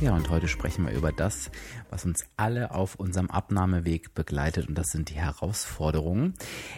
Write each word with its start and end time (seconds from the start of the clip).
Ja, 0.00 0.16
und 0.16 0.30
heute 0.30 0.48
sprechen 0.48 0.86
wir 0.86 0.94
über 0.94 1.12
das, 1.12 1.50
was 1.90 2.06
uns 2.06 2.24
alle 2.38 2.70
auf 2.70 2.94
unserem 2.94 3.30
Abnahmeweg 3.30 4.14
begleitet, 4.14 4.66
und 4.66 4.78
das 4.78 4.92
sind 4.92 5.10
die 5.10 5.16
Herausforderungen. 5.16 6.32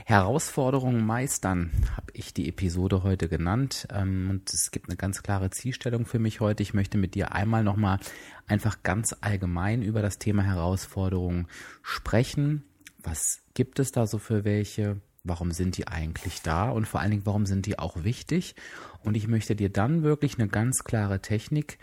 Herausforderungen 0.06 1.06
meistern, 1.06 1.70
habe 1.96 2.10
ich 2.14 2.34
die 2.34 2.48
Episode 2.48 3.04
heute 3.04 3.28
genannt. 3.28 3.86
Ähm, 3.92 4.28
und 4.28 4.52
es 4.52 4.72
gibt 4.72 4.88
eine 4.88 4.96
ganz 4.96 5.22
klare 5.22 5.50
Zielstellung 5.50 6.04
für 6.04 6.18
mich 6.18 6.40
heute. 6.40 6.64
Ich 6.64 6.74
möchte 6.74 6.98
mit 6.98 7.14
dir 7.14 7.30
einmal 7.30 7.62
nochmal 7.62 8.00
einfach 8.48 8.82
ganz 8.82 9.14
allgemein 9.20 9.82
über 9.82 10.02
das 10.02 10.18
Thema 10.18 10.42
Herausforderungen 10.42 11.46
sprechen. 11.80 12.64
Was 13.04 13.42
gibt 13.54 13.78
es 13.78 13.92
da 13.92 14.08
so 14.08 14.18
für 14.18 14.44
welche? 14.44 15.00
Warum 15.22 15.52
sind 15.52 15.76
die 15.76 15.86
eigentlich 15.86 16.42
da? 16.42 16.70
Und 16.70 16.88
vor 16.88 16.98
allen 16.98 17.12
Dingen, 17.12 17.26
warum 17.26 17.46
sind 17.46 17.66
die 17.66 17.78
auch 17.78 18.02
wichtig? 18.02 18.56
Und 19.04 19.16
ich 19.16 19.28
möchte 19.28 19.54
dir 19.54 19.70
dann 19.70 20.02
wirklich 20.02 20.40
eine 20.40 20.48
ganz 20.48 20.82
klare 20.82 21.22
Technik 21.22 21.78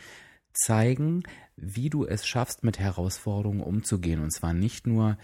zeigen, 0.54 1.24
wie 1.56 1.90
du 1.90 2.06
es 2.06 2.26
schaffst, 2.26 2.64
mit 2.64 2.80
Herausforderungen 2.80 3.62
umzugehen. 3.62 4.22
Und 4.22 4.32
zwar 4.32 4.54
nicht 4.54 4.88
nur 4.88 5.18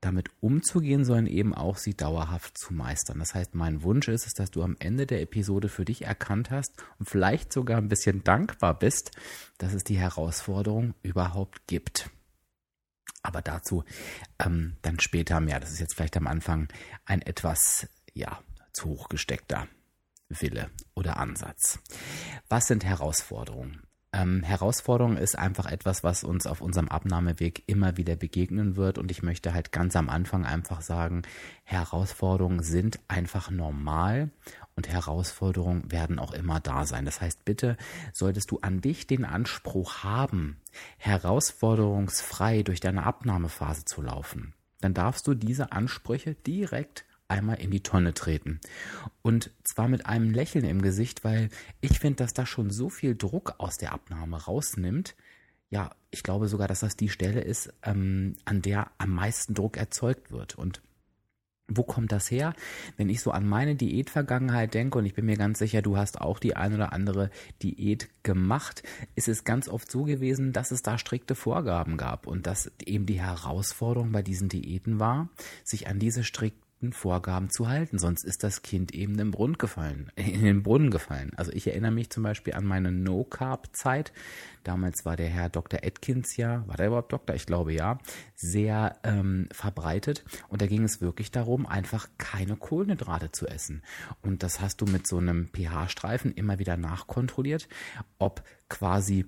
damit 0.00 0.30
umzugehen, 0.40 1.04
sondern 1.04 1.26
eben 1.26 1.54
auch 1.54 1.76
sie 1.76 1.94
dauerhaft 1.94 2.56
zu 2.56 2.72
meistern. 2.72 3.18
Das 3.18 3.34
heißt, 3.34 3.54
mein 3.54 3.82
Wunsch 3.82 4.08
ist 4.08 4.26
es, 4.26 4.34
dass 4.34 4.50
du 4.50 4.62
am 4.62 4.76
Ende 4.78 5.06
der 5.06 5.20
Episode 5.20 5.68
für 5.68 5.84
dich 5.84 6.06
erkannt 6.06 6.50
hast 6.50 6.72
und 6.98 7.08
vielleicht 7.08 7.52
sogar 7.52 7.78
ein 7.78 7.88
bisschen 7.88 8.24
dankbar 8.24 8.78
bist, 8.78 9.10
dass 9.58 9.74
es 9.74 9.84
die 9.84 9.98
Herausforderung 9.98 10.94
überhaupt 11.02 11.66
gibt. 11.66 12.10
Aber 13.22 13.42
dazu 13.42 13.84
ähm, 14.38 14.76
dann 14.80 14.98
später 15.00 15.40
mehr. 15.40 15.60
Das 15.60 15.70
ist 15.70 15.80
jetzt 15.80 15.94
vielleicht 15.94 16.16
am 16.16 16.26
Anfang 16.26 16.68
ein 17.04 17.20
etwas, 17.20 17.86
ja, 18.14 18.42
zu 18.72 18.88
hoch 18.88 19.08
gesteckter 19.08 19.68
Wille 20.30 20.70
oder 20.94 21.18
Ansatz. 21.18 21.80
Was 22.48 22.66
sind 22.66 22.84
Herausforderungen? 22.84 23.82
Ähm, 24.12 24.42
Herausforderung 24.42 25.16
ist 25.16 25.38
einfach 25.38 25.66
etwas, 25.66 26.02
was 26.02 26.24
uns 26.24 26.46
auf 26.46 26.60
unserem 26.60 26.88
Abnahmeweg 26.88 27.62
immer 27.66 27.96
wieder 27.96 28.16
begegnen 28.16 28.76
wird. 28.76 28.98
Und 28.98 29.10
ich 29.10 29.22
möchte 29.22 29.54
halt 29.54 29.70
ganz 29.70 29.94
am 29.94 30.08
Anfang 30.08 30.44
einfach 30.44 30.80
sagen, 30.80 31.22
Herausforderungen 31.62 32.62
sind 32.62 32.98
einfach 33.06 33.50
normal 33.50 34.30
und 34.74 34.88
Herausforderungen 34.88 35.92
werden 35.92 36.18
auch 36.18 36.32
immer 36.32 36.58
da 36.58 36.86
sein. 36.86 37.04
Das 37.04 37.20
heißt, 37.20 37.44
bitte 37.44 37.76
solltest 38.12 38.50
du 38.50 38.58
an 38.60 38.80
dich 38.80 39.06
den 39.06 39.24
Anspruch 39.24 40.02
haben, 40.02 40.56
herausforderungsfrei 40.98 42.62
durch 42.62 42.80
deine 42.80 43.04
Abnahmephase 43.04 43.84
zu 43.84 44.02
laufen, 44.02 44.54
dann 44.80 44.94
darfst 44.94 45.26
du 45.26 45.34
diese 45.34 45.72
Ansprüche 45.72 46.34
direkt 46.34 47.04
einmal 47.30 47.60
in 47.60 47.70
die 47.70 47.82
Tonne 47.82 48.14
treten. 48.14 48.60
Und 49.22 49.50
zwar 49.64 49.88
mit 49.88 50.06
einem 50.06 50.30
Lächeln 50.32 50.64
im 50.64 50.82
Gesicht, 50.82 51.24
weil 51.24 51.48
ich 51.80 51.98
finde, 51.98 52.16
dass 52.16 52.34
das 52.34 52.48
schon 52.48 52.70
so 52.70 52.88
viel 52.88 53.16
Druck 53.16 53.54
aus 53.58 53.78
der 53.78 53.92
Abnahme 53.92 54.42
rausnimmt. 54.42 55.14
Ja, 55.70 55.90
ich 56.10 56.22
glaube 56.22 56.48
sogar, 56.48 56.68
dass 56.68 56.80
das 56.80 56.96
die 56.96 57.08
Stelle 57.08 57.40
ist, 57.40 57.72
ähm, 57.84 58.36
an 58.44 58.62
der 58.62 58.90
am 58.98 59.10
meisten 59.10 59.54
Druck 59.54 59.76
erzeugt 59.76 60.32
wird. 60.32 60.56
Und 60.56 60.82
wo 61.68 61.84
kommt 61.84 62.10
das 62.10 62.30
her? 62.30 62.54
Wenn 62.96 63.08
ich 63.08 63.20
so 63.20 63.30
an 63.30 63.46
meine 63.46 63.76
Diätvergangenheit 63.76 64.74
denke, 64.74 64.98
und 64.98 65.06
ich 65.06 65.14
bin 65.14 65.26
mir 65.26 65.36
ganz 65.36 65.60
sicher, 65.60 65.82
du 65.82 65.96
hast 65.96 66.20
auch 66.20 66.40
die 66.40 66.56
ein 66.56 66.74
oder 66.74 66.92
andere 66.92 67.30
Diät 67.62 68.08
gemacht, 68.24 68.82
ist 69.14 69.28
es 69.28 69.44
ganz 69.44 69.68
oft 69.68 69.88
so 69.90 70.02
gewesen, 70.02 70.52
dass 70.52 70.72
es 70.72 70.82
da 70.82 70.98
strikte 70.98 71.36
Vorgaben 71.36 71.96
gab 71.96 72.26
und 72.26 72.48
dass 72.48 72.72
eben 72.84 73.06
die 73.06 73.20
Herausforderung 73.20 74.10
bei 74.10 74.22
diesen 74.22 74.48
Diäten 74.48 74.98
war, 74.98 75.28
sich 75.62 75.86
an 75.86 76.00
diese 76.00 76.24
strikten 76.24 76.69
strikten 76.80 76.92
Vorgaben 76.92 77.50
zu 77.50 77.68
halten, 77.68 77.98
sonst 77.98 78.24
ist 78.24 78.42
das 78.42 78.62
Kind 78.62 78.94
eben 78.94 79.18
im 79.18 79.30
Brunnen 79.30 79.58
gefallen, 79.58 80.10
in 80.16 80.42
den 80.42 80.62
Brunnen 80.62 80.90
gefallen. 80.90 81.32
Also 81.36 81.52
ich 81.52 81.66
erinnere 81.66 81.90
mich 81.90 82.08
zum 82.08 82.22
Beispiel 82.22 82.54
an 82.54 82.64
meine 82.64 82.90
No-Carb-Zeit. 82.90 84.12
Damals 84.64 85.04
war 85.04 85.16
der 85.16 85.28
Herr 85.28 85.50
Dr. 85.50 85.80
Atkins 85.82 86.36
ja, 86.36 86.66
war 86.66 86.76
der 86.76 86.86
überhaupt 86.86 87.12
Doktor? 87.12 87.36
Ich 87.36 87.44
glaube 87.44 87.74
ja, 87.74 87.98
sehr 88.34 88.96
ähm, 89.04 89.48
verbreitet. 89.52 90.24
Und 90.48 90.62
da 90.62 90.66
ging 90.66 90.84
es 90.84 91.02
wirklich 91.02 91.30
darum, 91.30 91.66
einfach 91.66 92.08
keine 92.16 92.56
Kohlenhydrate 92.56 93.30
zu 93.30 93.46
essen. 93.46 93.82
Und 94.22 94.42
das 94.42 94.60
hast 94.60 94.80
du 94.80 94.86
mit 94.86 95.06
so 95.06 95.18
einem 95.18 95.50
pH-Streifen 95.52 96.32
immer 96.32 96.58
wieder 96.58 96.76
nachkontrolliert, 96.78 97.68
ob 98.18 98.42
quasi 98.68 99.26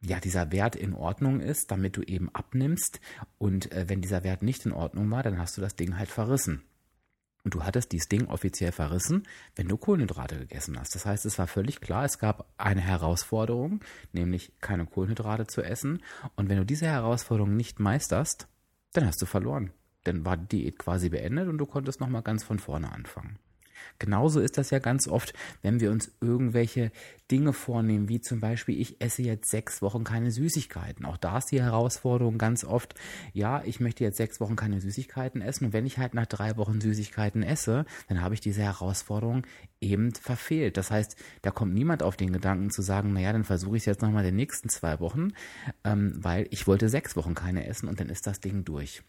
ja, 0.00 0.20
dieser 0.20 0.52
Wert 0.52 0.76
in 0.76 0.94
Ordnung 0.94 1.40
ist, 1.40 1.70
damit 1.70 1.96
du 1.96 2.02
eben 2.02 2.28
abnimmst. 2.32 3.00
Und 3.38 3.72
äh, 3.72 3.88
wenn 3.88 4.00
dieser 4.00 4.22
Wert 4.24 4.42
nicht 4.42 4.64
in 4.66 4.72
Ordnung 4.72 5.10
war, 5.10 5.22
dann 5.22 5.38
hast 5.38 5.56
du 5.56 5.60
das 5.60 5.76
Ding 5.76 5.98
halt 5.98 6.08
verrissen. 6.08 6.62
Und 7.44 7.54
du 7.54 7.64
hattest 7.64 7.92
dieses 7.92 8.08
Ding 8.08 8.26
offiziell 8.26 8.72
verrissen, 8.72 9.26
wenn 9.56 9.68
du 9.68 9.76
Kohlenhydrate 9.76 10.38
gegessen 10.38 10.78
hast. 10.78 10.94
Das 10.94 11.06
heißt, 11.06 11.24
es 11.24 11.38
war 11.38 11.46
völlig 11.46 11.80
klar, 11.80 12.04
es 12.04 12.18
gab 12.18 12.48
eine 12.58 12.80
Herausforderung, 12.80 13.80
nämlich 14.12 14.52
keine 14.60 14.86
Kohlenhydrate 14.86 15.46
zu 15.46 15.62
essen. 15.62 16.02
Und 16.36 16.48
wenn 16.48 16.58
du 16.58 16.66
diese 16.66 16.86
Herausforderung 16.86 17.56
nicht 17.56 17.80
meisterst, 17.80 18.48
dann 18.92 19.06
hast 19.06 19.22
du 19.22 19.26
verloren. 19.26 19.72
Dann 20.04 20.24
war 20.24 20.36
die 20.36 20.62
Diät 20.62 20.78
quasi 20.78 21.08
beendet 21.08 21.48
und 21.48 21.58
du 21.58 21.66
konntest 21.66 22.00
nochmal 22.00 22.22
ganz 22.22 22.44
von 22.44 22.58
vorne 22.58 22.92
anfangen. 22.92 23.38
Genauso 23.98 24.40
ist 24.40 24.58
das 24.58 24.70
ja 24.70 24.78
ganz 24.78 25.08
oft, 25.08 25.32
wenn 25.62 25.80
wir 25.80 25.90
uns 25.90 26.10
irgendwelche 26.20 26.90
Dinge 27.30 27.52
vornehmen, 27.52 28.08
wie 28.08 28.20
zum 28.20 28.40
Beispiel, 28.40 28.80
ich 28.80 29.00
esse 29.00 29.22
jetzt 29.22 29.50
sechs 29.50 29.82
Wochen 29.82 30.04
keine 30.04 30.30
Süßigkeiten. 30.30 31.04
Auch 31.04 31.18
da 31.18 31.38
ist 31.38 31.50
die 31.50 31.62
Herausforderung 31.62 32.38
ganz 32.38 32.64
oft, 32.64 32.94
ja, 33.32 33.62
ich 33.64 33.80
möchte 33.80 34.04
jetzt 34.04 34.16
sechs 34.16 34.40
Wochen 34.40 34.56
keine 34.56 34.80
Süßigkeiten 34.80 35.42
essen 35.42 35.66
und 35.66 35.72
wenn 35.72 35.86
ich 35.86 35.98
halt 35.98 36.14
nach 36.14 36.26
drei 36.26 36.56
Wochen 36.56 36.80
Süßigkeiten 36.80 37.42
esse, 37.42 37.84
dann 38.08 38.22
habe 38.22 38.34
ich 38.34 38.40
diese 38.40 38.62
Herausforderung 38.62 39.46
eben 39.80 40.14
verfehlt. 40.14 40.76
Das 40.76 40.90
heißt, 40.90 41.16
da 41.42 41.50
kommt 41.50 41.74
niemand 41.74 42.02
auf 42.02 42.16
den 42.16 42.32
Gedanken 42.32 42.70
zu 42.70 42.82
sagen, 42.82 43.12
naja, 43.12 43.32
dann 43.32 43.44
versuche 43.44 43.76
ich 43.76 43.82
es 43.82 43.86
jetzt 43.86 44.02
nochmal 44.02 44.24
die 44.24 44.32
nächsten 44.32 44.68
zwei 44.68 45.00
Wochen, 45.00 45.32
ähm, 45.84 46.14
weil 46.16 46.46
ich 46.50 46.66
wollte 46.66 46.88
sechs 46.88 47.16
Wochen 47.16 47.34
keine 47.34 47.66
essen 47.66 47.88
und 47.88 48.00
dann 48.00 48.08
ist 48.08 48.26
das 48.26 48.40
Ding 48.40 48.64
durch. 48.64 49.02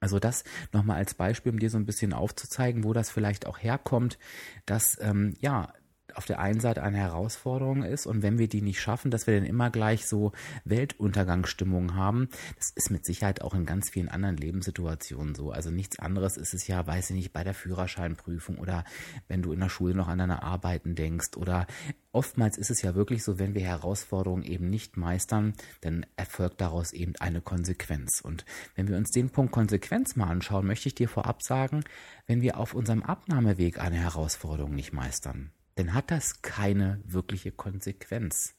Also 0.00 0.18
das 0.18 0.44
nochmal 0.72 0.96
als 0.96 1.14
Beispiel, 1.14 1.52
um 1.52 1.58
dir 1.58 1.70
so 1.70 1.78
ein 1.78 1.86
bisschen 1.86 2.12
aufzuzeigen, 2.12 2.84
wo 2.84 2.92
das 2.92 3.10
vielleicht 3.10 3.46
auch 3.46 3.58
herkommt, 3.58 4.18
dass 4.66 4.98
ähm, 5.00 5.34
ja 5.40 5.72
auf 6.16 6.26
der 6.26 6.38
einen 6.38 6.60
Seite 6.60 6.82
eine 6.82 6.98
Herausforderung 6.98 7.82
ist 7.82 8.06
und 8.06 8.22
wenn 8.22 8.38
wir 8.38 8.48
die 8.48 8.62
nicht 8.62 8.80
schaffen, 8.80 9.10
dass 9.10 9.26
wir 9.26 9.34
dann 9.34 9.46
immer 9.46 9.70
gleich 9.70 10.06
so 10.06 10.32
Weltuntergangsstimmung 10.64 11.94
haben, 11.94 12.28
das 12.56 12.70
ist 12.70 12.90
mit 12.90 13.04
Sicherheit 13.04 13.42
auch 13.42 13.54
in 13.54 13.66
ganz 13.66 13.90
vielen 13.90 14.08
anderen 14.08 14.36
Lebenssituationen 14.36 15.34
so. 15.34 15.50
Also 15.50 15.70
nichts 15.70 15.98
anderes 15.98 16.36
ist 16.36 16.54
es 16.54 16.66
ja, 16.66 16.86
weiß 16.86 17.10
ich 17.10 17.16
nicht, 17.16 17.32
bei 17.32 17.44
der 17.44 17.54
Führerscheinprüfung 17.54 18.58
oder 18.58 18.84
wenn 19.28 19.42
du 19.42 19.52
in 19.52 19.60
der 19.60 19.68
Schule 19.68 19.94
noch 19.94 20.08
an 20.08 20.18
deine 20.18 20.42
Arbeiten 20.42 20.94
denkst 20.94 21.36
oder 21.36 21.66
oftmals 22.12 22.58
ist 22.58 22.70
es 22.70 22.82
ja 22.82 22.94
wirklich 22.94 23.22
so, 23.22 23.38
wenn 23.38 23.54
wir 23.54 23.62
Herausforderungen 23.62 24.42
eben 24.42 24.70
nicht 24.70 24.96
meistern, 24.96 25.54
dann 25.80 26.06
erfolgt 26.16 26.60
daraus 26.60 26.92
eben 26.92 27.14
eine 27.20 27.40
Konsequenz. 27.40 28.20
Und 28.20 28.44
wenn 28.74 28.88
wir 28.88 28.96
uns 28.96 29.10
den 29.10 29.30
Punkt 29.30 29.52
Konsequenz 29.52 30.16
mal 30.16 30.28
anschauen, 30.28 30.66
möchte 30.66 30.88
ich 30.88 30.94
dir 30.94 31.08
vorab 31.08 31.42
sagen, 31.42 31.84
wenn 32.26 32.42
wir 32.42 32.58
auf 32.58 32.74
unserem 32.74 33.02
Abnahmeweg 33.02 33.78
eine 33.78 33.96
Herausforderung 33.96 34.74
nicht 34.74 34.92
meistern, 34.92 35.50
dann 35.78 35.94
hat 35.94 36.10
das 36.10 36.42
keine 36.42 37.00
wirkliche 37.04 37.52
Konsequenz. 37.52 38.54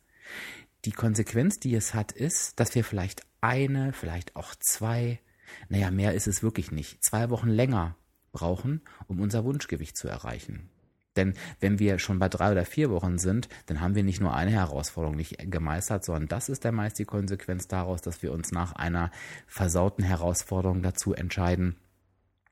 Die 0.85 0.93
Konsequenz, 0.93 1.59
die 1.59 1.75
es 1.75 1.93
hat, 1.93 2.13
ist, 2.13 2.59
dass 2.61 2.73
wir 2.75 2.85
vielleicht 2.85 3.23
eine, 3.41 3.91
vielleicht 3.91 4.37
auch 4.37 4.55
zwei, 4.55 5.19
naja, 5.67 5.91
mehr 5.91 6.13
ist 6.13 6.27
es 6.27 6.43
wirklich 6.43 6.71
nicht, 6.71 7.03
zwei 7.03 7.29
Wochen 7.29 7.49
länger 7.49 7.97
brauchen, 8.31 8.81
um 9.07 9.19
unser 9.19 9.43
Wunschgewicht 9.43 9.97
zu 9.97 10.07
erreichen. 10.07 10.69
Denn 11.17 11.33
wenn 11.59 11.79
wir 11.79 11.99
schon 11.99 12.19
bei 12.19 12.29
drei 12.29 12.53
oder 12.53 12.63
vier 12.63 12.89
Wochen 12.89 13.17
sind, 13.17 13.49
dann 13.65 13.81
haben 13.81 13.95
wir 13.95 14.03
nicht 14.03 14.21
nur 14.21 14.33
eine 14.33 14.51
Herausforderung 14.51 15.17
nicht 15.17 15.51
gemeistert, 15.51 16.05
sondern 16.05 16.29
das 16.29 16.47
ist 16.47 16.63
der 16.63 16.71
meist 16.71 16.99
die 16.99 17.05
Konsequenz 17.05 17.67
daraus, 17.67 18.01
dass 18.01 18.23
wir 18.23 18.31
uns 18.31 18.53
nach 18.53 18.73
einer 18.73 19.11
versauten 19.45 20.05
Herausforderung 20.05 20.81
dazu 20.83 21.13
entscheiden, 21.13 21.75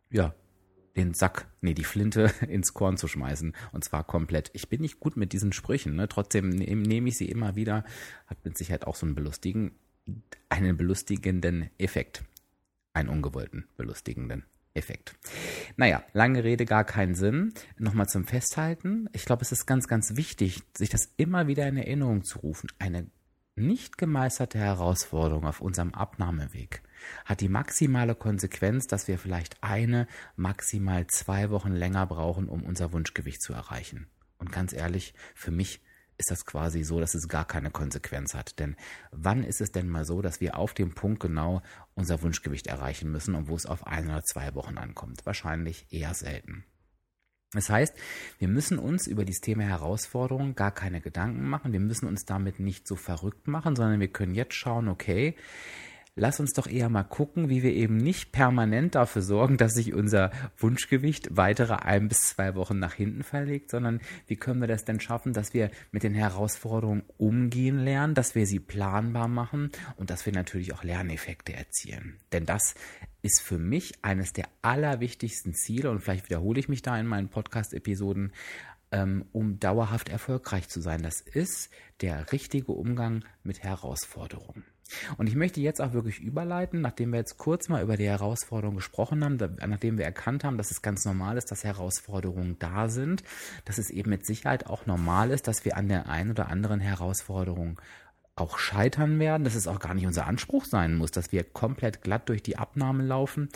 ja, 0.10 0.34
den 0.98 1.14
Sack, 1.14 1.48
nee, 1.62 1.74
die 1.74 1.84
Flinte 1.84 2.32
ins 2.48 2.74
Korn 2.74 2.98
zu 2.98 3.08
schmeißen. 3.08 3.54
Und 3.72 3.84
zwar 3.84 4.04
komplett. 4.04 4.50
Ich 4.54 4.68
bin 4.68 4.82
nicht 4.82 5.00
gut 5.00 5.16
mit 5.16 5.32
diesen 5.32 5.54
Sprüchen, 5.54 5.96
ne? 5.96 6.10
Trotzdem 6.10 6.50
nehme 6.50 6.82
nehm 6.82 7.08
ich 7.08 7.18
sie 7.18 7.30
immer 7.30 7.56
wieder. 7.56 7.86
Hat 8.26 8.44
mit 8.44 8.58
Sicherheit 8.58 8.86
auch 8.86 8.96
so 8.96 9.06
einen 9.06 9.16
belustigen, 9.16 9.72
einen 10.50 10.76
belustigenden 10.76 11.70
Effekt. 11.78 12.24
Einen 12.94 13.10
ungewollten, 13.10 13.68
belustigenden 13.78 14.44
Effekt. 14.74 15.16
Naja, 15.76 16.04
lange 16.14 16.44
Rede, 16.44 16.66
gar 16.66 16.84
keinen 16.84 17.16
Sinn. 17.16 17.54
Nochmal 17.78 18.08
zum 18.08 18.26
Festhalten. 18.26 19.10
Ich 19.14 19.26
glaube, 19.26 19.44
es 19.44 19.52
ist 19.52 19.66
ganz, 19.66 19.88
ganz 19.88 20.16
wichtig, 20.16 20.64
sich 20.76 20.90
das 20.90 21.14
immer 21.18 21.48
wieder 21.48 21.68
in 21.68 21.78
Erinnerung 21.78 22.24
zu 22.24 22.40
rufen. 22.40 22.70
Eine 22.80 23.08
nicht 23.58 23.98
gemeisterte 23.98 24.60
Herausforderung 24.60 25.46
auf 25.46 25.62
unserem 25.62 25.94
Abnahmeweg 25.94 26.82
hat 27.26 27.42
die 27.42 27.50
maximale 27.50 28.16
Konsequenz, 28.16 28.88
dass 28.88 29.08
wir 29.08 29.18
vielleicht 29.18 29.62
eine, 29.62 30.08
maximal 30.36 31.08
zwei 31.08 31.50
Wochen 31.50 31.72
länger 31.72 32.06
brauchen, 32.06 32.50
um 32.50 32.64
unser 32.64 32.92
Wunschgewicht 32.94 33.42
zu 33.42 33.54
erreichen. 33.54 34.08
Und 34.40 34.52
ganz 34.52 34.74
ehrlich, 34.74 35.14
für 35.36 35.52
mich 35.52 35.82
ist 36.18 36.32
das 36.32 36.46
quasi 36.46 36.84
so, 36.84 37.00
dass 37.00 37.14
es 37.14 37.28
gar 37.28 37.46
keine 37.46 37.70
Konsequenz 37.70 38.34
hat. 38.34 38.60
Denn 38.60 38.76
wann 39.12 39.44
ist 39.44 39.62
es 39.62 39.72
denn 39.72 39.88
mal 39.88 40.06
so, 40.06 40.22
dass 40.22 40.42
wir 40.42 40.58
auf 40.58 40.74
dem 40.74 40.94
Punkt 40.94 41.20
genau 41.20 41.62
unser 41.94 42.22
Wunschgewicht 42.22 42.68
erreichen 42.68 43.12
müssen 43.12 43.36
und 43.36 43.48
wo 43.48 43.56
es 43.56 43.66
auf 43.66 43.86
ein 43.86 44.08
oder 44.08 44.24
zwei 44.24 44.56
Wochen 44.56 44.78
ankommt? 44.78 45.26
Wahrscheinlich 45.26 45.86
eher 45.92 46.14
selten. 46.14 46.66
Das 47.58 47.70
heißt, 47.70 47.96
wir 48.40 48.48
müssen 48.48 48.80
uns 48.80 49.08
über 49.08 49.26
dieses 49.26 49.42
Thema 49.42 49.64
Herausforderungen 49.64 50.56
gar 50.56 50.72
keine 50.72 51.02
Gedanken 51.02 51.50
machen. 51.50 51.74
Wir 51.74 51.80
müssen 51.80 52.08
uns 52.08 52.26
damit 52.26 52.60
nicht 52.60 52.88
so 52.88 52.96
verrückt 52.96 53.48
machen, 53.48 53.76
sondern 53.76 54.00
wir 54.00 54.08
können 54.08 54.36
jetzt 54.36 54.54
schauen, 54.54 54.88
okay, 54.88 55.36
lass 56.18 56.40
uns 56.40 56.54
doch 56.54 56.68
eher 56.68 56.90
mal 56.90 57.04
gucken, 57.04 57.48
wie 57.48 57.64
wir 57.64 57.74
eben 57.74 57.98
nicht 57.98 58.32
permanent 58.32 58.96
dafür 58.96 59.22
sorgen, 59.22 59.58
dass 59.58 59.74
sich 59.74 59.94
unser 59.94 60.32
Wunschgewicht 60.58 61.38
weitere 61.38 61.76
ein 61.76 62.08
bis 62.10 62.30
zwei 62.30 62.56
Wochen 62.56 62.80
nach 62.80 62.94
hinten 62.94 63.24
verlegt, 63.24 63.70
sondern 63.70 64.02
wie 64.26 64.36
können 64.36 64.60
wir 64.60 64.68
das 64.68 64.84
denn 64.84 65.00
schaffen, 65.00 65.34
dass 65.34 65.54
wir 65.54 65.72
mit 65.92 66.04
den 66.04 66.14
Herausforderungen 66.14 67.04
umgehen 67.18 67.80
lernen, 67.80 68.16
dass 68.16 68.36
wir 68.36 68.46
sie 68.46 68.60
planbar 68.60 69.28
machen 69.28 69.72
und 69.96 70.10
dass 70.10 70.26
wir 70.26 70.34
natürlich 70.34 70.74
auch 70.74 70.84
Lerneffekte 70.84 71.54
erzielen. 71.54 72.18
Denn 72.34 72.46
das 72.46 72.74
ist 73.22 73.42
für 73.42 73.60
mich 73.60 74.04
eines 74.04 74.34
der 74.34 74.48
allerwichtigsten 74.62 75.54
Ziele 75.54 75.92
und 75.92 76.00
vielleicht 76.00 76.30
wiederhole 76.30 76.60
ich 76.60 76.70
mich 76.70 76.82
da 76.82 77.00
in 77.00 77.08
meinen 77.08 77.30
Podcast-Episoden, 77.30 78.32
ähm, 78.92 79.26
um 79.34 79.60
dauerhaft 79.60 80.10
erfolgreich 80.10 80.68
zu 80.70 80.82
sein. 80.82 81.04
Das 81.04 81.22
ist 81.22 81.70
der 82.02 82.32
richtige 82.32 82.72
Umgang 82.72 83.24
mit 83.44 83.64
Herausforderungen. 83.64 84.64
Und 85.18 85.28
ich 85.28 85.36
möchte 85.36 85.62
jetzt 85.62 85.82
auch 85.82 85.94
wirklich 85.94 86.20
überleiten, 86.20 86.82
nachdem 86.82 87.12
wir 87.12 87.20
jetzt 87.20 87.38
kurz 87.38 87.70
mal 87.70 87.84
über 87.84 87.98
die 87.98 88.08
Herausforderungen 88.08 88.78
gesprochen 88.78 89.24
haben, 89.24 89.38
nachdem 89.66 89.98
wir 89.98 90.06
erkannt 90.06 90.44
haben, 90.44 90.58
dass 90.58 90.72
es 90.72 90.82
ganz 90.82 91.06
normal 91.06 91.38
ist, 91.38 91.52
dass 91.52 91.64
Herausforderungen 91.64 92.58
da 92.60 92.90
sind, 92.90 93.24
dass 93.66 93.78
es 93.78 93.90
eben 93.90 94.10
mit 94.10 94.26
Sicherheit 94.26 94.68
auch 94.68 94.86
normal 94.86 95.32
ist, 95.32 95.48
dass 95.48 95.66
wir 95.66 95.78
an 95.78 95.88
der 95.88 96.10
einen 96.10 96.32
oder 96.32 96.50
anderen 96.50 96.80
Herausforderung 96.80 97.80
auch 98.38 98.60
scheitern 98.60 99.20
werden, 99.20 99.44
dass 99.44 99.56
es 99.56 99.68
auch 99.68 99.80
gar 99.80 99.94
nicht 99.94 100.06
unser 100.06 100.28
Anspruch 100.28 100.66
sein 100.66 100.96
muss, 100.96 101.12
dass 101.12 101.32
wir 101.32 101.44
komplett 101.44 102.02
glatt 102.02 102.30
durch 102.30 102.44
die 102.44 102.58
Abnahme 102.58 103.04
laufen, 103.04 103.50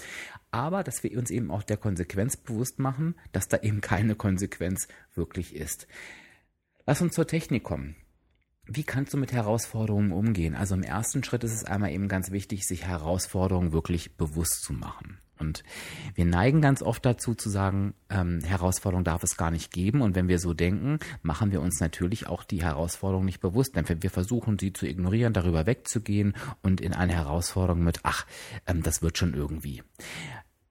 aber 0.50 0.84
dass 0.84 1.04
wir 1.04 1.18
uns 1.18 1.30
eben 1.30 1.52
auch 1.52 1.64
der 1.64 1.78
Konsequenz 1.78 2.36
bewusst 2.36 2.80
machen, 2.80 3.16
dass 3.32 3.48
da 3.48 3.58
eben 3.58 3.82
keine 3.82 4.16
Konsequenz 4.16 4.88
wirklich 5.14 5.56
ist. 5.56 5.88
Lass 6.86 7.02
uns 7.02 7.14
zur 7.14 7.28
Technik 7.28 7.64
kommen. 7.64 7.96
Wie 8.74 8.84
kannst 8.84 9.14
du 9.14 9.18
mit 9.18 9.34
Herausforderungen 9.34 10.14
umgehen? 10.14 10.56
Also 10.56 10.76
im 10.76 10.84
ersten 10.84 11.26
Schritt 11.26 11.44
ist 11.44 11.54
es 11.54 11.66
einmal 11.66 11.92
eben 11.92 12.08
ganz 12.08 12.32
wichtig, 12.32 12.66
sich 12.66 12.86
Herausforderungen 12.86 13.74
wirklich 13.74 14.16
bewusst 14.16 14.64
zu 14.64 14.72
machen. 14.72 15.18
Und 15.38 15.64
wir 16.16 16.24
neigen 16.24 16.62
ganz 16.62 16.82
oft 16.82 17.06
dazu 17.06 17.36
zu 17.36 17.50
sagen, 17.50 17.96
ähm, 18.10 18.42
Herausforderung 18.42 19.04
darf 19.04 19.24
es 19.24 19.36
gar 19.36 19.52
nicht 19.52 19.74
geben. 19.74 20.02
Und 20.02 20.16
wenn 20.16 20.30
wir 20.30 20.40
so 20.40 20.54
denken, 20.54 21.00
machen 21.22 21.52
wir 21.52 21.60
uns 21.60 21.82
natürlich 21.82 22.28
auch 22.28 22.46
die 22.46 22.64
Herausforderung 22.64 23.26
nicht 23.26 23.42
bewusst. 23.42 23.76
Denn 23.76 23.86
wir 23.90 24.10
versuchen 24.10 24.58
sie 24.58 24.72
zu 24.72 24.88
ignorieren, 24.88 25.34
darüber 25.34 25.66
wegzugehen 25.66 26.34
und 26.62 26.80
in 26.80 26.94
eine 26.94 27.14
Herausforderung 27.14 27.84
mit, 27.84 28.00
ach, 28.04 28.26
ähm, 28.68 28.84
das 28.84 29.02
wird 29.02 29.18
schon 29.18 29.34
irgendwie 29.34 29.84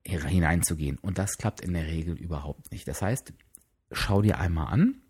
hineinzugehen. 0.05 0.97
Und 0.99 1.19
das 1.19 1.37
klappt 1.37 1.61
in 1.61 1.75
der 1.75 1.87
Regel 1.87 2.17
überhaupt 2.17 2.73
nicht. 2.73 2.89
Das 2.89 3.03
heißt, 3.03 3.35
schau 3.93 4.23
dir 4.23 4.39
einmal 4.39 4.73
an, 4.73 5.03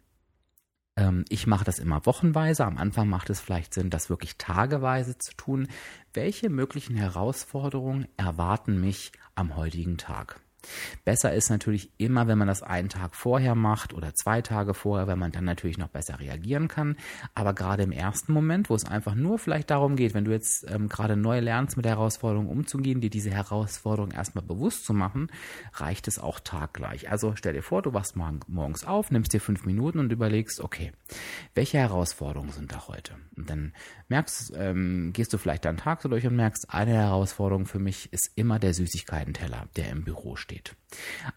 ähm, 1.01 1.25
ich 1.29 1.47
mache 1.47 1.65
das 1.65 1.79
immer 1.79 2.05
wochenweise. 2.07 2.65
Am 2.65 2.77
Anfang 2.77 3.09
macht 3.09 3.31
es 3.31 3.41
vielleicht 3.41 3.75
Sinn, 3.75 3.91
das 3.91 4.11
wirklich 4.11 4.37
tageweise 4.37 5.19
zu 5.19 5.35
tun. 5.35 5.69
Welche 6.13 6.51
möglichen 6.51 6.95
Herausforderungen 6.95 8.07
erwarten 8.17 8.81
mich 8.81 9.13
am 9.35 9.57
heutigen 9.57 9.97
Tag? 9.97 10.41
Besser 11.05 11.35
ist 11.35 11.51
natürlich 11.51 11.91
immer, 11.99 12.27
wenn 12.27 12.39
man 12.39 12.49
das 12.49 12.63
einen 12.63 12.89
Tag 12.89 13.15
vorher 13.15 13.55
macht 13.55 13.95
oder 13.95 14.15
zwei 14.15 14.43
Tage 14.43 14.75
vorher, 14.75 15.07
weil 15.07 15.17
man 15.17 15.33
dann 15.33 15.45
natürlich 15.45 15.79
noch 15.79 15.89
besser 15.89 16.21
reagieren 16.21 16.69
kann. 16.69 16.97
Aber 17.35 17.55
gerade 17.55 17.83
im 17.83 17.93
ersten 17.93 18.33
Moment, 18.33 18.71
wo 18.71 18.75
es 18.75 18.85
einfach 18.85 19.15
nur 19.15 19.39
vielleicht 19.39 19.71
darum 19.71 19.97
geht, 19.97 20.15
wenn 20.15 20.25
du 20.25 20.33
jetzt 20.33 20.71
ähm, 20.71 20.89
gerade 20.89 21.17
neu 21.17 21.41
lernst, 21.41 21.77
mit 21.77 21.85
der 21.85 21.93
Herausforderung 21.93 22.49
umzugehen, 22.49 23.01
dir 23.01 23.11
diese 23.11 23.31
Herausforderung 23.31 24.11
erstmal 24.11 24.45
bewusst 24.45 24.85
zu 24.85 24.93
machen, 24.93 25.29
reicht 25.75 26.09
es 26.09 26.19
auch 26.19 26.41
taggleich. 26.41 27.11
Also 27.11 27.35
stell 27.37 27.53
dir 27.53 27.63
vor, 27.63 27.83
du 27.83 27.93
wachst 27.95 28.17
morgens 28.17 28.85
auf, 28.85 29.11
nimmst 29.11 29.33
dir 29.33 29.41
fünf 29.41 29.65
Minuten 29.65 29.99
und 29.99 30.13
überlegst, 30.13 30.61
okay, 30.61 30.93
welche 31.55 31.79
Herausforderungen 31.79 32.53
sind 32.53 32.73
da 32.73 32.89
heute? 32.89 33.15
Und 33.37 33.49
dann 33.49 33.73
merkst, 34.09 34.53
ähm, 34.57 35.13
gehst 35.13 35.33
du 35.33 35.39
vielleicht 35.39 35.65
deinen 35.65 35.79
Tag 35.79 36.03
so 36.03 36.09
durch 36.09 36.27
und 36.27 36.37
merkst, 36.37 36.67
eine 36.69 36.93
Herausforderung 36.93 37.67
für 37.67 37.79
mich 37.79 38.13
ist 38.13 38.33
immer 38.35 38.59
der 38.59 38.75
Süßigkeitenteller, 38.75 39.69
der 39.77 39.91
im 39.91 40.05
Büro 40.05 40.37
steht. 40.37 40.50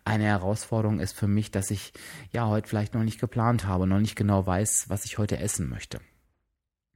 Eine 0.06 0.26
Herausforderung 0.26 1.00
ist 1.00 1.18
für 1.18 1.28
mich, 1.28 1.52
dass 1.52 1.72
ich 1.72 1.94
ja 2.32 2.48
heute 2.48 2.68
vielleicht 2.68 2.94
noch 2.94 3.04
nicht 3.04 3.20
geplant 3.20 3.66
habe, 3.68 3.88
noch 3.88 4.00
nicht 4.00 4.16
genau 4.16 4.46
weiß, 4.46 4.86
was 4.90 5.06
ich 5.06 5.18
heute 5.18 5.38
essen 5.38 5.70
möchte. 5.70 6.00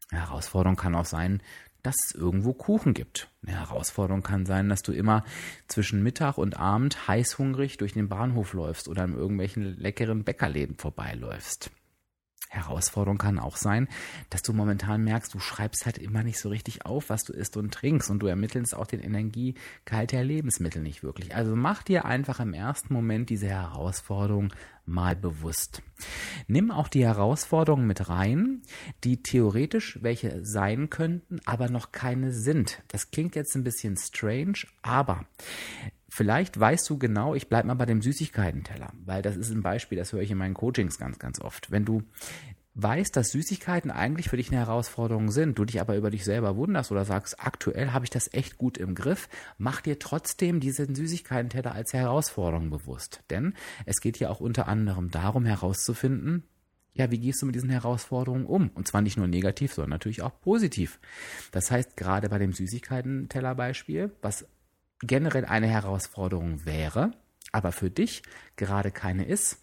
Eine 0.10 0.22
Herausforderung 0.22 0.76
kann 0.76 0.96
auch 0.96 1.06
sein, 1.06 1.42
dass 1.84 1.96
es 2.08 2.16
irgendwo 2.16 2.54
Kuchen 2.54 2.94
gibt. 2.94 3.30
Eine 3.46 3.60
Herausforderung 3.60 4.24
kann 4.24 4.46
sein, 4.46 4.70
dass 4.70 4.82
du 4.82 4.92
immer 4.92 5.24
zwischen 5.68 6.04
Mittag 6.04 6.38
und 6.38 6.58
Abend 6.58 7.08
heißhungrig 7.08 7.78
durch 7.78 7.94
den 7.94 8.10
Bahnhof 8.10 8.54
läufst 8.54 8.88
oder 8.90 9.04
an 9.04 9.14
irgendwelchen 9.14 9.78
leckeren 9.78 10.24
Bäckerläden 10.24 10.76
vorbeiläufst. 10.78 11.72
Herausforderung 12.50 13.18
kann 13.18 13.40
auch 13.40 13.58
sein, 13.58 13.88
dass 14.30 14.42
du 14.42 14.54
momentan 14.54 15.04
merkst, 15.04 15.34
du 15.34 15.40
schreibst 15.40 15.86
halt 15.86 15.98
immer 15.98 16.24
nicht 16.24 16.40
so 16.40 16.50
richtig 16.50 16.86
auf, 16.86 17.10
was 17.10 17.24
du 17.24 17.34
isst 17.34 17.58
und 17.58 17.74
trinkst 17.74 18.10
und 18.10 18.20
du 18.20 18.28
ermittelst 18.28 18.76
auch 18.76 18.88
den 18.88 19.02
Energiegehalt 19.02 20.12
der 20.12 20.24
Lebensmittel 20.24 20.82
nicht 20.82 21.04
wirklich. 21.04 21.36
Also 21.36 21.56
mach 21.56 21.84
dir 21.84 22.06
einfach 22.06 22.40
im 22.40 22.54
ersten 22.54 22.94
Moment 22.94 23.30
diese 23.30 23.48
Herausforderung 23.48 24.54
mal 24.86 25.16
bewusst. 25.16 25.82
Nimm 26.48 26.72
auch 26.72 26.88
die 26.88 27.06
Herausforderungen 27.06 27.88
mit 27.88 28.10
rein, 28.10 28.62
die 29.04 29.22
theoretisch 29.22 30.00
welche 30.02 30.46
sein 30.46 30.90
könnten, 30.90 31.40
aber 31.46 31.70
noch 31.70 31.92
keine 31.92 32.32
sind. 32.32 32.82
Das 32.88 33.12
klingt 33.12 33.36
jetzt 33.36 33.56
ein 33.56 33.64
bisschen 33.64 33.98
strange, 33.98 34.60
aber 34.82 35.26
Vielleicht 36.18 36.60
weißt 36.60 36.90
du 36.90 36.98
genau, 36.98 37.36
ich 37.36 37.48
bleibe 37.48 37.68
mal 37.68 37.76
bei 37.76 37.86
dem 37.86 38.02
Süßigkeitenteller, 38.02 38.92
weil 39.06 39.22
das 39.22 39.38
ist 39.38 39.52
ein 39.52 39.62
Beispiel, 39.62 40.00
das 40.00 40.14
höre 40.14 40.24
ich 40.24 40.32
in 40.32 40.40
meinen 40.40 40.56
Coachings 40.56 40.98
ganz, 40.98 41.20
ganz 41.20 41.40
oft. 41.40 41.70
Wenn 41.70 41.86
du 41.86 42.02
weißt, 42.74 43.16
dass 43.16 43.30
Süßigkeiten 43.30 43.92
eigentlich 43.92 44.30
für 44.30 44.38
dich 44.38 44.50
eine 44.50 44.58
Herausforderung 44.58 45.30
sind, 45.30 45.60
du 45.60 45.66
dich 45.66 45.80
aber 45.80 45.96
über 45.96 46.10
dich 46.10 46.26
selber 46.26 46.56
wunderst 46.56 46.92
oder 46.92 47.06
sagst, 47.06 47.40
aktuell 47.40 47.92
habe 47.92 48.06
ich 48.06 48.10
das 48.10 48.34
echt 48.34 48.58
gut 48.58 48.80
im 48.80 48.96
Griff, 48.96 49.30
mach 49.60 49.82
dir 49.82 50.00
trotzdem 50.00 50.60
diesen 50.60 50.96
Süßigkeitenteller 50.96 51.72
als 51.72 51.94
Herausforderung 51.94 52.72
bewusst. 52.72 53.22
Denn 53.30 53.54
es 53.86 54.02
geht 54.02 54.18
ja 54.18 54.32
auch 54.32 54.40
unter 54.40 54.68
anderem 54.68 55.12
darum 55.12 55.46
herauszufinden, 55.46 56.46
ja, 56.94 57.12
wie 57.12 57.20
gehst 57.20 57.44
du 57.44 57.46
mit 57.46 57.54
diesen 57.54 57.70
Herausforderungen 57.70 58.48
um? 58.48 58.70
Und 58.70 58.88
zwar 58.88 59.04
nicht 59.04 59.18
nur 59.18 59.28
negativ, 59.28 59.72
sondern 59.72 59.92
natürlich 59.92 60.24
auch 60.24 60.42
positiv. 60.42 61.00
Das 61.52 61.70
heißt, 61.70 61.96
gerade 61.96 62.28
bei 62.28 62.40
dem 62.40 62.54
Süßigkeiten-Teller-Beispiel, 62.54 64.16
was 64.24 64.48
generell 65.02 65.46
eine 65.46 65.68
Herausforderung 65.68 66.66
wäre, 66.66 67.12
aber 67.52 67.72
für 67.72 67.90
dich 67.90 68.24
gerade 68.56 68.92
keine 68.92 69.26
ist, 69.26 69.60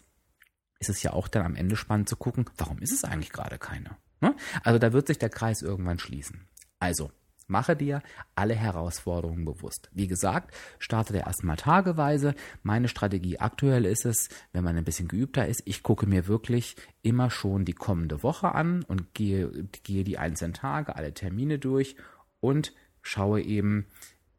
ist 0.79 0.89
es 0.89 1.03
ja 1.03 1.13
auch 1.13 1.27
dann 1.27 1.45
am 1.45 1.55
Ende 1.55 1.75
spannend 1.75 2.09
zu 2.09 2.15
gucken, 2.15 2.49
warum 2.57 2.79
ist 2.79 2.91
es 2.91 3.03
eigentlich 3.03 3.31
gerade 3.31 3.57
keine? 3.57 3.97
Ne? 4.21 4.35
Also 4.63 4.79
da 4.79 4.93
wird 4.93 5.07
sich 5.07 5.19
der 5.19 5.29
Kreis 5.29 5.61
irgendwann 5.61 5.99
schließen. 5.99 6.47
Also, 6.79 7.11
mache 7.47 7.75
dir 7.75 8.01
alle 8.33 8.55
Herausforderungen 8.55 9.45
bewusst. 9.45 9.89
Wie 9.93 10.07
gesagt, 10.07 10.53
starte 10.79 11.15
erstmal 11.17 11.57
tageweise. 11.57 12.35
Meine 12.63 12.87
Strategie 12.87 13.39
aktuell 13.39 13.85
ist 13.85 14.05
es, 14.05 14.29
wenn 14.51 14.63
man 14.63 14.75
ein 14.77 14.83
bisschen 14.83 15.07
geübter 15.07 15.47
ist, 15.47 15.61
ich 15.65 15.83
gucke 15.83 16.07
mir 16.07 16.27
wirklich 16.27 16.75
immer 17.01 17.29
schon 17.29 17.65
die 17.65 17.73
kommende 17.73 18.23
Woche 18.23 18.53
an 18.53 18.83
und 18.83 19.13
gehe, 19.13 19.49
gehe 19.83 20.03
die 20.03 20.17
einzelnen 20.17 20.53
Tage, 20.53 20.95
alle 20.95 21.13
Termine 21.13 21.59
durch 21.59 21.95
und 22.39 22.73
schaue 23.01 23.41
eben, 23.41 23.87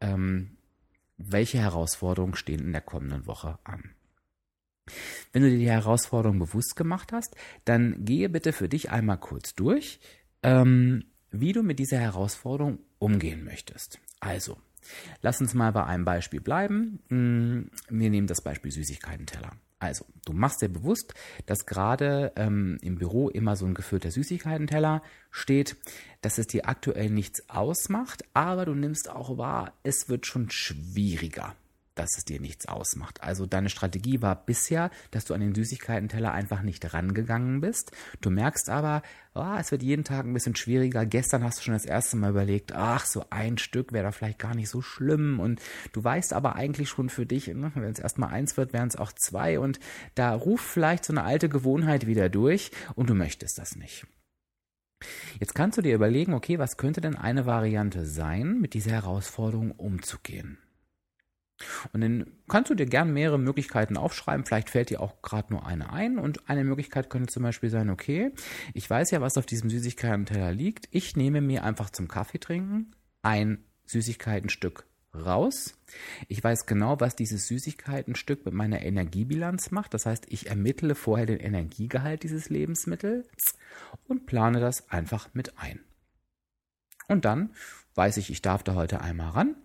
ähm, 0.01 0.56
welche 1.17 1.59
Herausforderungen 1.59 2.35
stehen 2.35 2.59
in 2.59 2.71
der 2.71 2.81
kommenden 2.81 3.25
Woche 3.27 3.59
an. 3.63 3.91
Wenn 5.33 5.41
du 5.41 5.49
dir 5.49 5.57
die 5.57 5.69
Herausforderung 5.69 6.39
bewusst 6.39 6.75
gemacht 6.75 7.11
hast, 7.11 7.35
dann 7.65 8.05
gehe 8.05 8.29
bitte 8.29 8.53
für 8.53 8.69
dich 8.69 8.89
einmal 8.91 9.17
kurz 9.17 9.53
durch, 9.53 9.99
ähm, 10.43 11.03
wie 11.31 11.51
du 11.51 11.63
mit 11.63 11.79
dieser 11.79 11.99
Herausforderung 11.99 12.79
umgehen 12.99 13.43
möchtest. 13.43 13.99
Also, 14.19 14.57
lass 15.21 15.41
uns 15.41 15.53
mal 15.53 15.71
bei 15.71 15.83
einem 15.83 16.05
Beispiel 16.05 16.39
bleiben. 16.39 16.99
Mm, 17.09 17.69
wir 17.89 18.09
nehmen 18.09 18.27
das 18.27 18.41
Beispiel 18.41 18.71
Süßigkeitenteller. 18.71 19.51
Also, 19.79 20.05
du 20.25 20.33
machst 20.33 20.61
dir 20.61 20.69
bewusst, 20.69 21.13
dass 21.45 21.67
gerade 21.67 22.31
ähm, 22.35 22.79
im 22.81 22.95
Büro 22.95 23.29
immer 23.29 23.55
so 23.55 23.65
ein 23.65 23.75
gefüllter 23.75 24.09
Süßigkeitenteller 24.09 25.03
steht, 25.29 25.75
dass 26.21 26.39
es 26.39 26.47
dir 26.47 26.67
aktuell 26.67 27.11
nichts 27.11 27.47
ausmacht, 27.49 28.23
aber 28.33 28.65
du 28.65 28.73
nimmst 28.73 29.09
auch 29.09 29.37
wahr, 29.37 29.73
es 29.83 30.09
wird 30.09 30.25
schon 30.25 30.49
schwieriger. 30.49 31.55
Dass 31.97 32.17
es 32.17 32.25
dir 32.25 32.39
nichts 32.39 32.67
ausmacht. 32.67 33.21
Also 33.23 33.45
deine 33.45 33.69
Strategie 33.69 34.21
war 34.21 34.45
bisher, 34.45 34.89
dass 35.11 35.25
du 35.25 35.33
an 35.33 35.41
den 35.41 35.55
Süßigkeiten-Teller 35.55 36.31
einfach 36.31 36.61
nicht 36.61 36.93
rangegangen 36.93 37.61
bist. 37.61 37.91
Du 38.21 38.29
merkst 38.29 38.69
aber, 38.69 39.01
oh, 39.33 39.55
es 39.59 39.71
wird 39.71 39.83
jeden 39.83 40.03
Tag 40.03 40.25
ein 40.25 40.33
bisschen 40.33 40.55
schwieriger. 40.55 41.05
Gestern 41.05 41.43
hast 41.43 41.59
du 41.59 41.63
schon 41.63 41.73
das 41.73 41.85
erste 41.85 42.17
Mal 42.17 42.31
überlegt, 42.31 42.73
ach, 42.73 43.05
so 43.05 43.25
ein 43.29 43.57
Stück 43.57 43.93
wäre 43.93 44.05
da 44.05 44.11
vielleicht 44.11 44.39
gar 44.39 44.55
nicht 44.55 44.69
so 44.69 44.81
schlimm. 44.81 45.39
Und 45.39 45.61
du 45.93 46.03
weißt 46.03 46.33
aber 46.33 46.55
eigentlich 46.55 46.89
schon 46.89 47.09
für 47.09 47.25
dich, 47.25 47.47
ne, 47.47 47.71
wenn 47.75 47.91
es 47.91 47.99
erstmal 47.99 48.29
eins 48.29 48.57
wird, 48.57 48.73
wären 48.73 48.87
es 48.87 48.95
auch 48.95 49.11
zwei. 49.11 49.59
Und 49.59 49.79
da 50.15 50.33
ruft 50.33 50.65
vielleicht 50.65 51.05
so 51.05 51.13
eine 51.13 51.23
alte 51.23 51.49
Gewohnheit 51.49 52.07
wieder 52.07 52.29
durch 52.29 52.71
und 52.95 53.09
du 53.09 53.15
möchtest 53.15 53.57
das 53.57 53.75
nicht. 53.75 54.05
Jetzt 55.39 55.53
kannst 55.53 55.77
du 55.77 55.81
dir 55.81 55.93
überlegen, 55.93 56.33
okay, 56.33 56.57
was 56.57 56.77
könnte 56.77 57.01
denn 57.01 57.15
eine 57.15 57.45
Variante 57.45 58.05
sein, 58.05 58.59
mit 58.59 58.73
dieser 58.73 58.91
Herausforderung 58.91 59.71
umzugehen? 59.71 60.57
Und 61.91 62.01
dann 62.01 62.31
kannst 62.47 62.69
du 62.69 62.75
dir 62.75 62.85
gern 62.85 63.13
mehrere 63.13 63.39
Möglichkeiten 63.39 63.97
aufschreiben. 63.97 64.45
Vielleicht 64.45 64.69
fällt 64.69 64.89
dir 64.89 65.01
auch 65.01 65.21
gerade 65.21 65.51
nur 65.51 65.65
eine 65.65 65.91
ein. 65.91 66.19
Und 66.19 66.49
eine 66.49 66.63
Möglichkeit 66.63 67.09
könnte 67.09 67.33
zum 67.33 67.43
Beispiel 67.43 67.69
sein, 67.69 67.89
okay, 67.89 68.31
ich 68.73 68.89
weiß 68.89 69.11
ja, 69.11 69.21
was 69.21 69.37
auf 69.37 69.45
diesem 69.45 69.69
Süßigkeiten-Teller 69.69 70.51
liegt. 70.51 70.87
Ich 70.91 71.15
nehme 71.15 71.41
mir 71.41 71.63
einfach 71.63 71.89
zum 71.89 72.07
Kaffee 72.07 72.39
trinken 72.39 72.93
ein 73.21 73.65
Süßigkeitenstück 73.85 74.85
raus. 75.13 75.77
Ich 76.27 76.43
weiß 76.43 76.65
genau, 76.65 76.99
was 76.99 77.15
dieses 77.15 77.47
Süßigkeitenstück 77.47 78.45
mit 78.45 78.53
meiner 78.53 78.81
Energiebilanz 78.81 79.71
macht. 79.71 79.93
Das 79.93 80.05
heißt, 80.05 80.27
ich 80.29 80.47
ermittle 80.47 80.95
vorher 80.95 81.25
den 81.25 81.39
Energiegehalt 81.39 82.23
dieses 82.23 82.49
Lebensmittels 82.49 83.27
und 84.07 84.25
plane 84.25 84.59
das 84.59 84.89
einfach 84.89 85.33
mit 85.33 85.57
ein. 85.57 85.79
Und 87.07 87.25
dann 87.25 87.53
weiß 87.95 88.17
ich, 88.17 88.29
ich 88.29 88.41
darf 88.41 88.63
da 88.63 88.75
heute 88.75 89.01
einmal 89.01 89.31
ran 89.31 89.55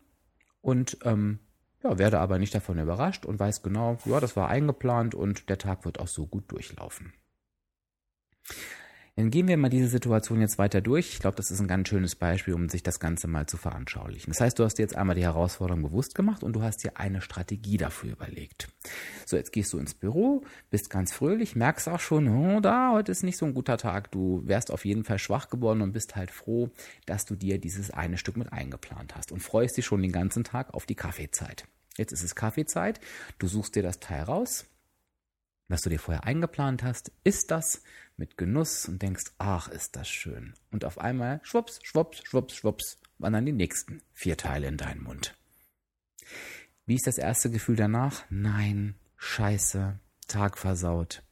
und 0.61 0.99
ähm, 1.05 1.39
ja, 1.83 1.99
werde 1.99 2.21
aber 2.21 2.39
nicht 2.39 2.55
davon 2.55 2.79
überrascht 2.79 3.27
und 3.27 3.39
weiß 3.39 3.63
genau, 3.63 3.99
ja, 4.05 4.21
das 4.21 4.37
war 4.37 4.49
eingeplant 4.49 5.15
und 5.15 5.49
der 5.49 5.59
Tag 5.59 5.85
wird 5.85 6.01
auch 6.01 6.09
so 6.09 6.27
gut 6.27 6.51
durchlaufen. 6.51 7.13
Dann 9.17 9.31
gehen 9.31 9.47
wir 9.47 9.59
mal 9.59 9.69
diese 9.69 9.89
Situation 9.89 10.41
jetzt 10.41 10.57
weiter 10.57 10.81
durch. 10.81 11.11
Ich 11.13 11.19
glaube, 11.19 11.37
das 11.37 11.51
ist 11.51 11.61
ein 11.61 11.69
ganz 11.69 11.89
schönes 11.89 12.17
Beispiel, 12.17 12.55
um 12.55 12.71
sich 12.71 12.83
das 12.83 12.99
Ganze 12.99 13.29
mal 13.29 13.47
zu 13.47 13.59
veranschaulichen. 13.59 14.33
Das 14.33 14.41
heißt, 14.41 14.59
du 14.59 14.65
hast 14.65 14.79
dir 14.79 14.83
jetzt 14.83 14.97
einmal 14.97 15.15
die 15.15 15.23
Herausforderung 15.23 15.83
bewusst 15.83 16.15
gemacht 16.15 16.43
und 16.43 16.55
du 16.55 16.63
hast 16.63 16.83
dir 16.83 16.97
eine 16.97 17.21
Strategie 17.21 17.77
dafür 17.77 18.13
überlegt. 18.13 18.69
So, 19.27 19.37
jetzt 19.37 19.53
gehst 19.53 19.71
du 19.75 19.79
ins 19.79 19.93
Büro, 19.93 20.45
bist 20.71 20.89
ganz 20.89 21.13
fröhlich, 21.13 21.55
merkst 21.55 21.91
auch 21.91 22.01
schon, 22.01 22.27
oh, 22.27 22.61
da, 22.61 22.93
heute 22.93 23.13
ist 23.13 23.23
nicht 23.23 23.37
so 23.37 23.45
ein 23.45 23.53
guter 23.53 23.77
Tag. 23.77 24.11
Du 24.13 24.43
wärst 24.47 24.71
auf 24.71 24.87
jeden 24.87 25.05
Fall 25.05 25.19
schwach 25.19 25.51
geworden 25.51 25.83
und 25.83 25.93
bist 25.93 26.17
halt 26.17 26.31
froh, 26.31 26.71
dass 27.05 27.27
du 27.27 27.37
dir 27.37 27.59
dieses 27.59 27.91
eine 27.91 28.17
Stück 28.17 28.39
mit 28.39 28.51
eingeplant 28.51 29.15
hast 29.15 29.31
und 29.31 29.41
freust 29.41 29.77
dich 29.77 29.85
schon 29.85 30.01
den 30.01 30.13
ganzen 30.13 30.43
Tag 30.43 30.73
auf 30.73 30.87
die 30.87 30.95
Kaffeezeit. 30.95 31.67
Jetzt 31.99 32.13
ist 32.13 32.23
es 32.23 32.35
Kaffeezeit, 32.35 32.99
du 33.39 33.47
suchst 33.47 33.77
dir 33.77 33.83
das 33.83 34.01
Teil 34.01 34.23
raus, 34.23 34.65
was 35.73 35.81
du 35.81 35.89
dir 35.89 35.99
vorher 35.99 36.25
eingeplant 36.25 36.83
hast, 36.83 37.13
isst 37.25 37.51
das 37.51 37.83
mit 38.19 38.37
Genuss 38.37 38.87
und 38.87 39.01
denkst, 39.01 39.33
ach, 39.39 39.69
ist 39.69 39.97
das 39.97 40.07
schön. 40.07 40.53
Und 40.71 40.85
auf 40.85 40.99
einmal, 40.99 41.41
schwupps, 41.45 41.81
schwupps, 41.83 42.23
schwupps, 42.25 42.57
schwupps, 42.57 42.99
wandern 43.17 43.47
die 43.47 43.53
nächsten 43.53 44.03
vier 44.13 44.37
Teile 44.37 44.67
in 44.67 44.77
deinen 44.77 45.03
Mund. 45.03 45.35
Wie 46.85 46.97
ist 46.97 47.07
das 47.07 47.17
erste 47.17 47.51
Gefühl 47.51 47.77
danach? 47.77 48.27
Nein, 48.29 48.97
scheiße, 49.17 49.99
Tag 50.29 50.59
versaut. 50.59 51.23